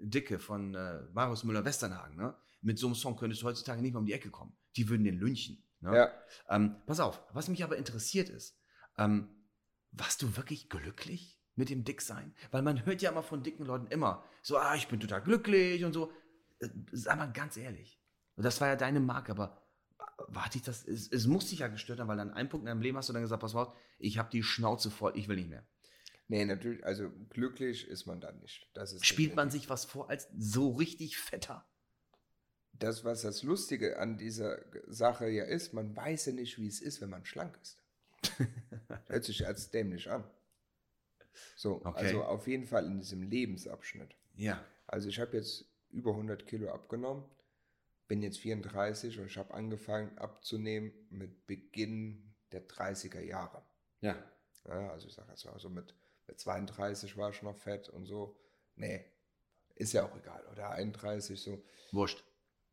Dicke, 0.00 0.40
von 0.40 0.74
äh, 0.74 1.02
Marius 1.12 1.44
Müller-Westernhagen, 1.44 2.16
ne? 2.16 2.34
Mit 2.60 2.80
so 2.80 2.88
einem 2.88 2.96
Song 2.96 3.14
könntest 3.16 3.42
du 3.42 3.46
heutzutage 3.46 3.80
nicht 3.80 3.92
mehr 3.92 4.00
um 4.00 4.06
die 4.06 4.12
Ecke 4.12 4.30
kommen. 4.30 4.56
Die 4.76 4.88
würden 4.88 5.04
den 5.04 5.18
lynchen. 5.18 5.62
Ne? 5.80 5.96
Ja, 5.96 6.10
Ähm, 6.48 6.76
pass 6.86 6.98
auf, 6.98 7.22
was 7.32 7.46
mich 7.48 7.62
aber 7.62 7.76
interessiert 7.76 8.28
ist, 8.28 8.58
ähm, 8.98 9.28
warst 9.92 10.20
du 10.20 10.36
wirklich 10.36 10.68
glücklich 10.68 11.38
mit 11.56 11.70
dem 11.70 11.84
Dicksein? 11.84 12.34
Weil 12.50 12.62
man 12.62 12.84
hört 12.86 13.02
ja 13.02 13.10
immer 13.10 13.22
von 13.22 13.42
dicken 13.42 13.64
Leuten 13.64 13.86
immer 13.88 14.24
so, 14.42 14.58
ah, 14.58 14.74
ich 14.74 14.88
bin 14.88 15.00
total 15.00 15.22
glücklich 15.22 15.84
und 15.84 15.92
so. 15.92 16.12
Äh, 16.60 16.68
Sag 16.92 17.18
mal 17.18 17.32
ganz 17.32 17.56
ehrlich. 17.56 18.00
Und 18.36 18.44
das 18.44 18.60
war 18.60 18.68
ja 18.68 18.76
deine 18.76 19.00
Marke, 19.00 19.32
aber 19.32 19.62
war 20.28 20.48
dich 20.48 20.62
das, 20.62 20.84
es, 20.86 21.10
es 21.10 21.26
muss 21.26 21.50
dich 21.50 21.60
ja 21.60 21.68
gestört 21.68 22.00
haben, 22.00 22.08
weil 22.08 22.20
an 22.20 22.32
einem 22.32 22.48
Punkt 22.48 22.64
in 22.64 22.68
deinem 22.68 22.82
Leben 22.82 22.96
hast 22.96 23.08
du 23.08 23.12
dann 23.12 23.22
gesagt, 23.22 23.40
pass 23.40 23.54
auf, 23.54 23.74
ich 23.98 24.18
habe 24.18 24.30
die 24.30 24.42
Schnauze 24.42 24.90
voll, 24.90 25.12
ich 25.16 25.28
will 25.28 25.36
nicht 25.36 25.50
mehr. 25.50 25.64
nee, 26.28 26.44
natürlich, 26.44 26.84
also 26.84 27.10
glücklich 27.30 27.86
ist 27.88 28.06
man 28.06 28.20
dann 28.20 28.38
nicht. 28.40 28.68
Das 28.74 28.92
ist 28.92 29.06
Spielt 29.06 29.34
man 29.36 29.50
sich 29.50 29.70
was 29.70 29.84
vor 29.84 30.10
als 30.10 30.28
so 30.36 30.72
richtig 30.72 31.18
fetter? 31.18 31.66
das, 32.78 33.04
was 33.04 33.22
das 33.22 33.42
Lustige 33.42 33.98
an 33.98 34.18
dieser 34.18 34.58
Sache 34.86 35.28
ja 35.28 35.44
ist, 35.44 35.72
man 35.72 35.94
weiß 35.94 36.26
ja 36.26 36.32
nicht, 36.32 36.58
wie 36.58 36.66
es 36.66 36.80
ist, 36.80 37.00
wenn 37.00 37.10
man 37.10 37.24
schlank 37.24 37.58
ist. 37.62 37.78
Hört 39.06 39.24
sich 39.24 39.46
als 39.46 39.70
dämlich 39.70 40.10
an. 40.10 40.24
So, 41.56 41.80
Okay. 41.84 42.06
also 42.06 42.24
auf 42.24 42.46
jeden 42.46 42.66
Fall 42.66 42.86
in 42.86 42.98
diesem 42.98 43.22
Lebensabschnitt. 43.22 44.16
Ja. 44.36 44.64
Also 44.86 45.08
ich 45.08 45.18
habe 45.20 45.36
jetzt 45.36 45.64
über 45.90 46.10
100 46.10 46.46
Kilo 46.46 46.70
abgenommen, 46.70 47.24
bin 48.08 48.22
jetzt 48.22 48.38
34 48.38 49.18
und 49.18 49.26
ich 49.26 49.36
habe 49.36 49.54
angefangen 49.54 50.16
abzunehmen 50.18 50.92
mit 51.10 51.46
Beginn 51.46 52.34
der 52.52 52.68
30er 52.68 53.20
Jahre. 53.20 53.62
Ja. 54.00 54.16
Ja, 54.66 54.90
also 54.90 55.08
ich 55.08 55.14
sage 55.14 55.30
jetzt 55.30 55.44
mal 55.44 55.58
so 55.58 55.68
mit, 55.68 55.94
mit 56.26 56.38
32 56.38 57.16
war 57.16 57.30
ich 57.30 57.42
noch 57.42 57.56
fett 57.56 57.88
und 57.88 58.06
so. 58.06 58.36
Nee, 58.76 59.04
ist 59.74 59.92
ja 59.92 60.04
auch 60.06 60.16
egal. 60.16 60.44
Oder 60.52 60.70
31, 60.70 61.40
so. 61.40 61.62
Wurscht. 61.92 62.24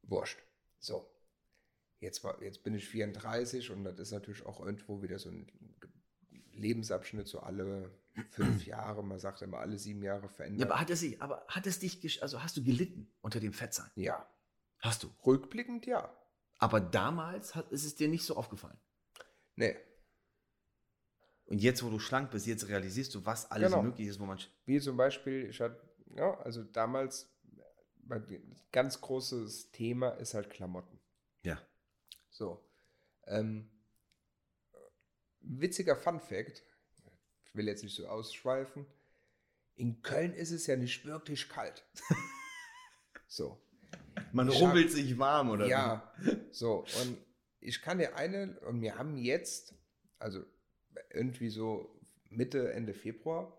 Wurscht. 0.03 0.39
So. 0.79 1.07
Jetzt, 1.99 2.23
war, 2.23 2.41
jetzt 2.41 2.63
bin 2.63 2.73
ich 2.73 2.87
34 2.87 3.69
und 3.71 3.83
das 3.83 3.99
ist 3.99 4.11
natürlich 4.11 4.45
auch 4.45 4.59
irgendwo 4.59 5.01
wieder 5.01 5.19
so 5.19 5.29
ein 5.29 5.51
Lebensabschnitt, 6.53 7.27
so 7.27 7.39
alle 7.39 7.91
fünf 8.31 8.65
Jahre, 8.65 9.03
man 9.03 9.19
sagt 9.19 9.41
immer 9.41 9.59
alle 9.59 9.77
sieben 9.77 10.03
Jahre 10.03 10.23
Ja, 10.23 10.27
verändert. 10.29 10.69
aber 10.71 10.79
hat 10.79 10.89
es 10.89 10.99
sich, 10.99 11.21
aber 11.21 11.45
hat 11.47 11.65
es 11.67 11.79
dich, 11.79 12.21
also 12.21 12.41
hast 12.43 12.57
du 12.57 12.63
gelitten 12.63 13.11
unter 13.21 13.39
dem 13.39 13.53
Fettsein? 13.53 13.89
Ja, 13.95 14.27
Hast 14.79 15.03
du. 15.03 15.09
rückblickend 15.25 15.85
ja. 15.85 16.15
Aber 16.57 16.79
damals 16.81 17.55
hat, 17.55 17.71
ist 17.71 17.85
es 17.85 17.95
dir 17.95 18.07
nicht 18.07 18.23
so 18.25 18.35
aufgefallen. 18.35 18.79
Nee, 19.55 19.75
Und 21.45 21.61
jetzt, 21.61 21.83
wo 21.83 21.89
du 21.89 21.99
schlank 21.99 22.31
bist, 22.31 22.47
jetzt 22.47 22.67
realisierst 22.67 23.13
du, 23.15 23.25
was 23.25 23.49
alles 23.51 23.71
Genau. 23.71 23.83
möglich 23.83 24.07
ist, 24.07 24.19
wo 24.19 24.25
man. 24.25 24.39
wie 24.65 24.79
zum 24.79 24.95
Beispiel, 24.97 25.49
ich 25.49 25.59
hatte, 25.59 25.81
ja, 26.15 26.37
also 26.41 26.63
damals, 26.63 27.33
mein 28.03 28.25
ganz 28.71 28.99
großes 29.01 29.71
Thema 29.71 30.09
ist 30.11 30.33
halt 30.33 30.49
Klamotten. 30.49 30.99
Ja. 31.43 31.61
So. 32.29 32.65
Ähm, 33.27 33.69
witziger 35.41 35.95
Fun 35.95 36.19
Fact, 36.19 36.63
ich 37.51 37.57
will 37.57 37.67
jetzt 37.67 37.83
nicht 37.83 37.95
so 37.95 38.07
ausschweifen, 38.07 38.85
in 39.75 40.01
Köln 40.01 40.33
ist 40.33 40.51
es 40.51 40.67
ja 40.67 40.75
nicht 40.77 41.05
wirklich 41.05 41.49
kalt. 41.49 41.85
so. 43.27 43.61
Man 44.31 44.49
Ich 44.49 44.61
rubbelt 44.61 44.91
sich 44.91 45.17
warm, 45.17 45.49
oder? 45.49 45.67
Ja, 45.67 46.13
so. 46.51 46.85
Und 47.01 47.17
ich 47.59 47.81
kann 47.81 47.97
dir 47.97 48.15
eine, 48.15 48.57
und 48.61 48.81
wir 48.81 48.97
haben 48.97 49.17
jetzt, 49.17 49.75
also 50.17 50.43
irgendwie 51.09 51.49
so 51.49 51.99
Mitte, 52.29 52.71
Ende 52.71 52.93
Februar, 52.93 53.57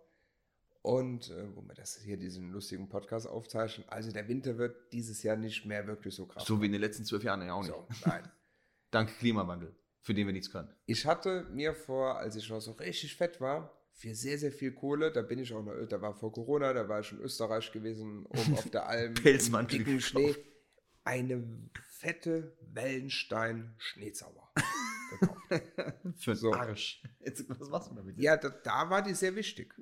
und 0.80 1.30
äh, 1.30 1.54
wo 1.54 1.62
wir 1.62 1.74
das 1.74 1.98
hier 1.98 2.16
diesen 2.16 2.50
lustigen 2.50 2.88
Podcast 2.88 3.28
aufzeichnen, 3.28 3.86
also 3.88 4.10
der 4.10 4.26
Winter 4.28 4.58
wird 4.58 4.92
dieses 4.92 5.22
Jahr 5.22 5.36
nicht 5.36 5.66
mehr 5.66 5.86
wirklich 5.86 6.14
so 6.14 6.26
krass. 6.26 6.44
So 6.44 6.60
wie 6.60 6.66
in 6.66 6.72
den 6.72 6.80
letzten 6.80 7.04
zwölf 7.04 7.22
Jahren 7.22 7.42
ja 7.42 7.52
auch 7.52 7.62
nicht. 7.62 7.72
So, 7.72 7.86
nein. 8.06 8.28
Dank 8.90 9.16
Klimawandel, 9.18 9.74
für 10.00 10.12
den 10.12 10.26
wir 10.26 10.32
nichts 10.32 10.50
können. 10.50 10.74
Ich 10.86 11.06
hatte 11.06 11.46
mir 11.50 11.74
vor, 11.74 12.18
als 12.18 12.36
ich 12.36 12.48
noch 12.48 12.60
so 12.60 12.72
richtig 12.72 13.16
fett 13.16 13.40
war, 13.40 13.81
für 13.94 14.14
sehr, 14.14 14.38
sehr 14.38 14.52
viel 14.52 14.72
Kohle, 14.72 15.12
da 15.12 15.22
bin 15.22 15.38
ich 15.38 15.52
auch 15.52 15.62
noch, 15.62 15.74
da 15.86 16.00
war 16.00 16.14
vor 16.14 16.32
Corona, 16.32 16.72
da 16.72 16.88
war 16.88 17.00
ich 17.00 17.12
in 17.12 17.20
Österreich 17.20 17.70
gewesen, 17.72 18.26
oben 18.26 18.54
auf 18.54 18.70
der 18.70 18.86
Alm, 18.86 19.14
im 19.24 19.66
dicken. 19.68 20.00
Schnee, 20.00 20.34
eine 21.04 21.42
fette 21.88 22.56
Wellenstein-Schneezauber 22.72 24.52
gekauft. 25.20 25.62
Für 26.16 26.34
So. 26.34 26.52
Arsch. 26.52 27.02
Jetzt, 27.20 27.48
was 27.48 27.68
machst 27.68 27.90
du 27.90 27.94
damit? 27.94 28.18
Ja, 28.18 28.36
da, 28.36 28.48
da 28.48 28.90
war 28.90 29.02
die 29.02 29.14
sehr 29.14 29.36
wichtig. 29.36 29.74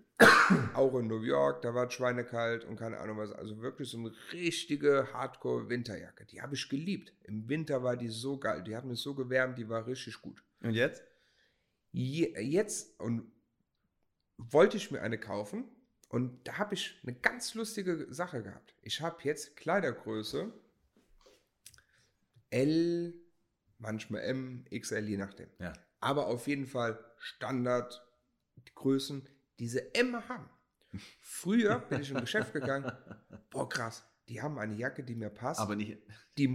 Auch 0.75 0.99
in 0.99 1.07
New 1.07 1.23
York, 1.23 1.63
da 1.63 1.75
war 1.75 1.87
es 1.87 1.95
schweinekalt 1.95 2.65
und 2.65 2.77
keine 2.77 2.99
Ahnung 2.99 3.17
was. 3.17 3.33
Also 3.33 3.61
wirklich 3.63 3.89
so 3.89 3.99
eine 3.99 4.13
richtige 4.33 5.09
Hardcore-Winterjacke. 5.13 6.27
Die 6.27 6.43
habe 6.43 6.55
ich 6.55 6.69
geliebt. 6.69 7.15
Im 7.25 7.49
Winter 7.49 7.83
war 7.83 7.97
die 7.97 8.09
so 8.09 8.39
geil. 8.39 8.63
Die 8.65 8.77
hat 8.77 8.85
mich 8.85 9.01
so 9.01 9.15
gewärmt, 9.15 9.57
die 9.59 9.69
war 9.69 9.87
richtig 9.87 10.21
gut. 10.21 10.43
Und 10.63 10.75
jetzt? 10.75 11.03
Je, 11.93 12.35
jetzt 12.41 12.99
und 13.01 13.33
wollte 14.51 14.77
ich 14.77 14.91
mir 14.91 15.01
eine 15.03 15.19
kaufen 15.19 15.65
und 16.09 16.47
da 16.49 16.59
habe 16.59 16.75
ich 16.75 16.99
eine 17.03 17.15
ganz 17.15 17.55
lustige 17.55 18.13
Sache 18.13 18.43
gehabt. 18.43 18.75
Ich 18.83 19.01
habe 19.01 19.19
jetzt 19.23 19.57
Kleidergröße 19.57 20.53
L, 22.51 23.15
manchmal 23.79 24.23
M, 24.23 24.65
XL, 24.71 25.09
je 25.09 25.17
nachdem. 25.17 25.49
Ja. 25.59 25.73
Aber 26.01 26.27
auf 26.27 26.47
jeden 26.49 26.67
Fall 26.67 26.99
Standardgrößen, 27.19 29.27
diese 29.59 29.95
M 29.95 30.17
haben. 30.29 30.49
Früher 31.21 31.79
bin 31.79 32.01
ich 32.01 32.11
im 32.11 32.21
Geschäft 32.21 32.53
gegangen, 32.53 32.91
boah 33.51 33.69
krass, 33.69 34.05
die 34.29 34.43
haben 34.43 34.59
eine 34.59 34.75
Jacke, 34.75 35.05
die 35.05 35.15
mir 35.15 35.31
passt 35.31 35.61
Aber 35.61 35.77
nicht. 35.77 35.99
die, 36.37 36.49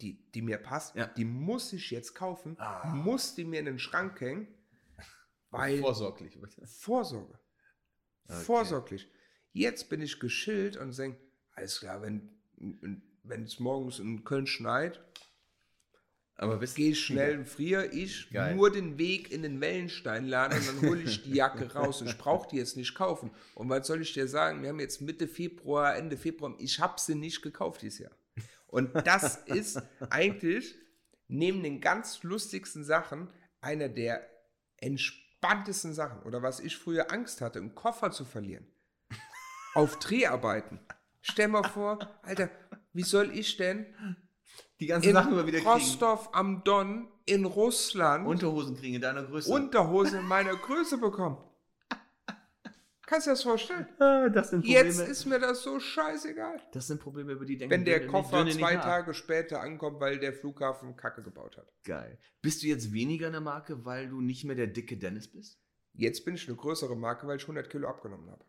die, 0.00 0.30
die 0.32 0.42
mir 0.42 0.56
passt, 0.58 0.96
Ja. 0.96 1.06
die 1.08 1.24
muss 1.26 1.70
ich 1.74 1.90
jetzt 1.90 2.14
kaufen, 2.14 2.56
Ah. 2.58 2.86
muss 2.94 3.34
die 3.34 3.44
mir 3.44 3.58
in 3.60 3.66
den 3.66 3.78
Schrank 3.78 4.18
hängen, 4.22 4.48
weil 5.58 5.78
Vorsorglich. 5.78 6.38
Vorsorge. 6.64 7.38
Okay. 8.28 8.42
Vorsorglich. 8.42 9.08
Jetzt 9.52 9.88
bin 9.88 10.00
ich 10.00 10.18
geschillt 10.18 10.76
und 10.76 10.96
denke, 10.98 11.20
alles 11.52 11.80
klar, 11.80 12.02
wenn, 12.02 12.30
wenn 13.22 13.42
es 13.44 13.60
morgens 13.60 13.98
in 14.00 14.24
Köln 14.24 14.46
schneit, 14.46 15.00
Aber 16.36 16.58
gehe 16.58 16.90
ich 16.90 17.04
schnell, 17.04 17.44
friere 17.44 17.86
ich 17.86 18.30
Geil. 18.30 18.56
nur 18.56 18.72
den 18.72 18.98
Weg 18.98 19.30
in 19.30 19.42
den 19.42 19.60
Wellensteinladen 19.60 20.58
und 20.58 20.66
dann 20.66 20.90
hole 20.90 21.02
ich 21.02 21.22
die 21.22 21.34
Jacke 21.34 21.72
raus. 21.74 22.00
Und 22.00 22.08
ich 22.08 22.18
brauche 22.18 22.48
die 22.48 22.56
jetzt 22.56 22.76
nicht 22.76 22.94
kaufen. 22.94 23.30
Und 23.54 23.68
was 23.68 23.86
soll 23.86 24.02
ich 24.02 24.12
dir 24.12 24.26
sagen? 24.26 24.62
Wir 24.62 24.70
haben 24.70 24.80
jetzt 24.80 25.00
Mitte 25.00 25.28
Februar, 25.28 25.96
Ende 25.96 26.16
Februar. 26.16 26.54
Ich 26.58 26.80
habe 26.80 27.00
sie 27.00 27.14
nicht 27.14 27.42
gekauft 27.42 27.82
dieses 27.82 28.00
Jahr. 28.00 28.16
Und 28.66 28.92
das 29.06 29.36
ist 29.46 29.80
eigentlich 30.10 30.74
neben 31.28 31.62
den 31.62 31.80
ganz 31.80 32.24
lustigsten 32.24 32.82
Sachen 32.82 33.30
einer 33.60 33.88
der 33.88 34.28
entspanntesten 35.44 35.94
Sachen. 35.94 36.22
Oder 36.22 36.42
was 36.42 36.60
ich 36.60 36.76
früher 36.76 37.12
Angst 37.12 37.40
hatte, 37.40 37.58
einen 37.58 37.74
Koffer 37.74 38.10
zu 38.10 38.24
verlieren. 38.24 38.66
Auf 39.74 39.98
Dreharbeiten. 39.98 40.80
Stell 41.20 41.48
mal 41.48 41.64
vor, 41.64 41.98
Alter, 42.22 42.50
wie 42.92 43.02
soll 43.02 43.30
ich 43.36 43.56
denn 43.56 43.86
die 44.80 44.86
ganzen 44.86 45.10
in 45.10 45.14
Sachen 45.14 45.32
immer 45.32 45.46
wieder 45.46 45.58
kriegen. 45.58 45.70
Rostov 45.70 46.30
am 46.32 46.62
Don 46.64 47.08
in 47.26 47.44
Russland 47.44 48.26
Unterhosen 48.26 48.76
kriegen 48.76 48.96
in 48.96 49.00
deiner 49.00 49.24
Größe. 49.24 49.52
Unterhose 49.52 50.18
in 50.18 50.26
meiner 50.26 50.54
Größe 50.54 50.98
bekommen. 50.98 51.38
Kannst 53.06 53.26
du 53.26 53.30
dir 53.30 53.34
das 53.34 53.42
vorstellen? 53.42 53.86
Ah, 53.98 54.28
das 54.28 54.50
sind 54.50 54.62
Probleme. 54.62 54.86
Jetzt 54.88 54.98
ist 55.00 55.26
mir 55.26 55.38
das 55.38 55.62
so 55.62 55.78
scheißegal. 55.78 56.60
das 56.72 56.86
sind 56.86 57.00
Probleme, 57.00 57.32
über 57.32 57.44
die 57.44 57.56
denken 57.58 57.70
Wenn 57.70 57.84
der 57.84 58.06
Koffer 58.06 58.46
zwei. 58.48 58.76
Tage 58.76 59.12
später 59.14 59.60
ankommt, 59.60 60.00
weil 60.00 60.18
der 60.18 60.32
Flughafen 60.32 60.96
Kacke 60.96 61.22
gebaut 61.22 61.56
hat. 61.56 61.70
Geil. 61.84 62.18
Bist 62.40 62.62
du 62.62 62.66
jetzt 62.66 62.92
weniger 62.92 63.26
eine 63.26 63.40
Marke, 63.40 63.84
weil 63.84 64.08
du 64.08 64.20
nicht 64.20 64.44
mehr 64.44 64.56
der 64.56 64.68
dicke 64.68 64.96
Dennis 64.96 65.28
bist? 65.28 65.58
Jetzt 65.92 66.24
bin 66.24 66.34
ich 66.34 66.48
eine 66.48 66.56
größere 66.56 66.96
Marke, 66.96 67.26
weil 67.26 67.36
ich 67.36 67.42
100 67.44 67.70
Kilo 67.70 67.88
abgenommen 67.88 68.30
habe. 68.30 68.44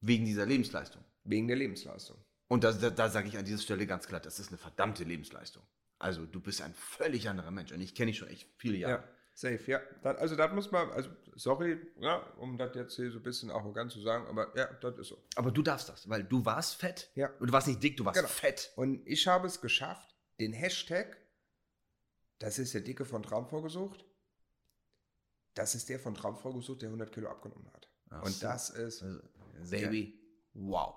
Wegen 0.00 0.24
dieser 0.24 0.46
Lebensleistung. 0.46 1.04
Wegen 1.24 1.48
der 1.48 1.56
Lebensleistung. 1.56 2.18
Und 2.48 2.64
da, 2.64 2.72
da, 2.72 2.90
da 2.90 3.08
sage 3.08 3.28
ich 3.28 3.38
an 3.38 3.44
dieser 3.44 3.62
Stelle 3.62 3.86
ganz 3.86 4.06
klar, 4.06 4.20
das 4.20 4.38
ist 4.38 4.48
eine 4.48 4.58
verdammte 4.58 5.04
Lebensleistung. 5.04 5.62
Also 5.98 6.26
du 6.26 6.40
bist 6.40 6.62
ein 6.62 6.74
völlig 6.74 7.28
anderer 7.28 7.50
Mensch. 7.50 7.72
Und 7.72 7.80
ich 7.80 7.94
kenne 7.94 8.10
dich 8.10 8.18
schon 8.18 8.28
echt 8.28 8.48
viele 8.56 8.76
Ja, 8.78 8.88
Jahre. 8.90 9.08
Safe, 9.38 9.70
ja. 9.70 9.80
Da, 10.02 10.12
also 10.12 10.34
das 10.36 10.52
muss 10.52 10.70
man, 10.70 10.90
also 10.90 11.10
sorry, 11.36 11.78
ja, 12.00 12.18
um 12.38 12.56
das 12.58 12.74
jetzt 12.74 12.96
hier 12.96 13.10
so 13.10 13.18
ein 13.18 13.22
bisschen 13.22 13.50
arrogant 13.50 13.92
zu 13.92 14.00
sagen, 14.00 14.26
aber 14.26 14.56
ja, 14.56 14.72
das 14.74 14.98
ist 14.98 15.08
so. 15.08 15.22
Aber 15.36 15.50
du 15.50 15.62
darfst 15.62 15.88
das, 15.88 16.08
weil 16.08 16.24
du 16.24 16.44
warst 16.44 16.76
fett. 16.76 17.10
Ja. 17.14 17.30
Und 17.38 17.46
du 17.48 17.52
warst 17.52 17.68
nicht 17.68 17.82
dick, 17.82 17.96
du 17.96 18.04
warst 18.04 18.18
Genau. 18.18 18.28
fett. 18.28 18.72
Und 18.76 19.06
ich 19.06 19.26
habe 19.26 19.46
es 19.46 19.60
geschafft, 19.60 20.16
den 20.40 20.52
Hashtag, 20.52 21.16
das 22.40 22.58
ist 22.58 22.74
der 22.74 22.80
Dicke 22.80 23.04
von 23.04 23.22
Traumfrau 23.22 23.62
gesucht, 23.62 24.04
das 25.54 25.74
ist 25.74 25.88
der 25.88 25.98
von 25.98 26.14
Traumfrau 26.14 26.52
gesucht, 26.52 26.82
der 26.82 26.88
100 26.88 27.12
Kilo 27.12 27.28
abgenommen 27.28 27.72
hat. 27.72 27.88
Ach 28.10 28.22
Und 28.22 28.32
so. 28.32 28.46
das 28.46 28.70
ist, 28.70 29.02
Also, 29.02 29.20
Baby, 29.70 30.20
wow. 30.54 30.94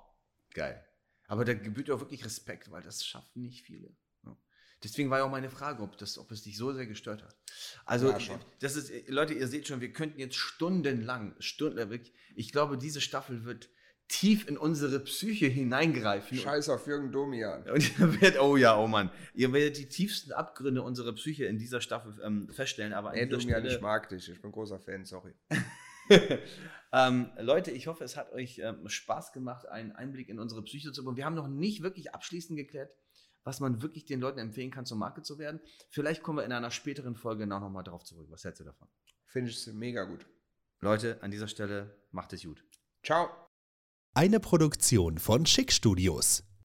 Geil. 0.54 0.86
Aber 1.28 1.46
da 1.46 1.54
gebührt 1.54 1.90
auch 1.92 2.00
wirklich 2.00 2.24
Respekt, 2.26 2.70
weil 2.72 2.82
das 2.84 3.06
schaffen 3.06 3.42
nicht 3.42 3.64
viele. 3.66 3.96
Deswegen 4.84 5.10
war 5.10 5.20
ja 5.20 5.26
auch 5.26 5.32
meine 5.32 5.50
Frage, 5.50 5.84
ob, 5.84 5.98
das, 5.98 6.18
ob 6.18 6.32
es 6.32 6.42
dich 6.44 6.58
so 6.58 6.74
sehr 6.74 6.88
gestört 6.88 7.22
hat. 7.24 7.36
Also, 7.86 8.10
Ja, 8.12 8.40
das 8.60 8.76
ist, 8.76 8.92
Leute, 9.10 9.34
ihr 9.34 9.48
seht 9.48 9.68
schon, 9.68 9.80
wir 9.82 9.94
könnten 9.94 10.20
jetzt 10.20 10.36
stundenlang, 10.36 11.36
Stunden, 11.40 11.78
wirklich, 11.78 12.14
ich 12.36 12.52
glaube, 12.52 12.78
diese 12.78 13.02
Staffel 13.02 13.46
wird 13.46 13.70
tief 14.08 14.48
in 14.48 14.58
unsere 14.58 15.00
Psyche 15.00 15.48
hineingreifen. 15.48 16.38
Scheiß 16.38 16.68
auf 16.70 16.86
Jürgen 16.86 17.12
Domian. 17.12 17.70
Und 17.70 18.00
ihr 18.00 18.22
werdet, 18.22 18.42
oh 18.42 18.58
ja, 18.58 18.78
oh 18.78 18.88
Mann, 18.88 19.10
ihr 19.34 19.54
werdet 19.54 19.78
die 19.78 19.88
tiefsten 19.88 20.34
Abgründe 20.34 20.82
unserer 20.82 21.14
Psyche 21.14 21.46
in 21.46 21.58
dieser 21.58 21.80
Staffel 21.80 22.20
ähm, 22.24 22.50
feststellen. 22.50 22.94
Aber 22.94 23.14
Nee, 23.14 23.26
Domian, 23.26 23.62
Stelle- 23.62 23.76
ich 23.76 23.82
mag 23.82 24.10
dich. 24.10 24.28
Ich 24.30 24.42
bin 24.42 24.52
großer 24.52 24.80
Fan, 24.80 25.06
sorry. 25.06 25.34
ähm, 26.94 27.30
Leute, 27.40 27.72
ich 27.72 27.88
hoffe, 27.88 28.04
es 28.04 28.18
hat 28.18 28.32
euch 28.34 28.60
ähm, 28.60 28.88
Spaß 28.88 29.32
gemacht, 29.32 29.68
einen 29.68 29.92
Einblick 29.94 30.30
in 30.30 30.40
unsere 30.40 30.62
Psyche 30.64 30.92
zu 30.92 31.02
bekommen. 31.02 31.18
Wir 31.18 31.26
haben 31.26 31.36
noch 31.36 31.48
nicht 31.48 31.82
wirklich 31.82 32.14
abschließend 32.14 32.58
geklärt, 32.58 32.96
was 33.44 33.60
man 33.60 33.82
wirklich 33.82 34.06
den 34.06 34.20
Leuten 34.20 34.40
empfehlen 34.40 34.72
kann, 34.72 34.86
zur 34.86 34.98
Marke 34.98 35.22
zu 35.22 35.40
werden. 35.40 35.60
Vielleicht 35.90 36.24
kommen 36.24 36.40
wir 36.40 36.46
in 36.46 36.52
einer 36.52 36.72
späteren 36.72 37.16
Folge 37.16 37.48
noch 37.48 37.68
mal 37.70 37.84
drauf 37.84 38.04
zurück. 38.04 38.28
Was 38.30 38.44
hältst 38.44 38.62
du 38.62 38.66
davon? 38.66 38.88
Finde 39.26 39.50
ich 39.50 39.68
mega 39.68 40.04
gut. 40.04 40.26
Leute, 40.80 41.22
an 41.22 41.32
dieser 41.32 41.48
Stelle 41.48 42.04
macht 42.12 42.34
es 42.34 42.44
gut. 42.44 42.64
Ciao. 43.04 43.30
Eine 44.14 44.40
Produktion 44.40 45.18
von 45.20 45.46
Schick 45.46 45.72
Studios. 45.72 46.44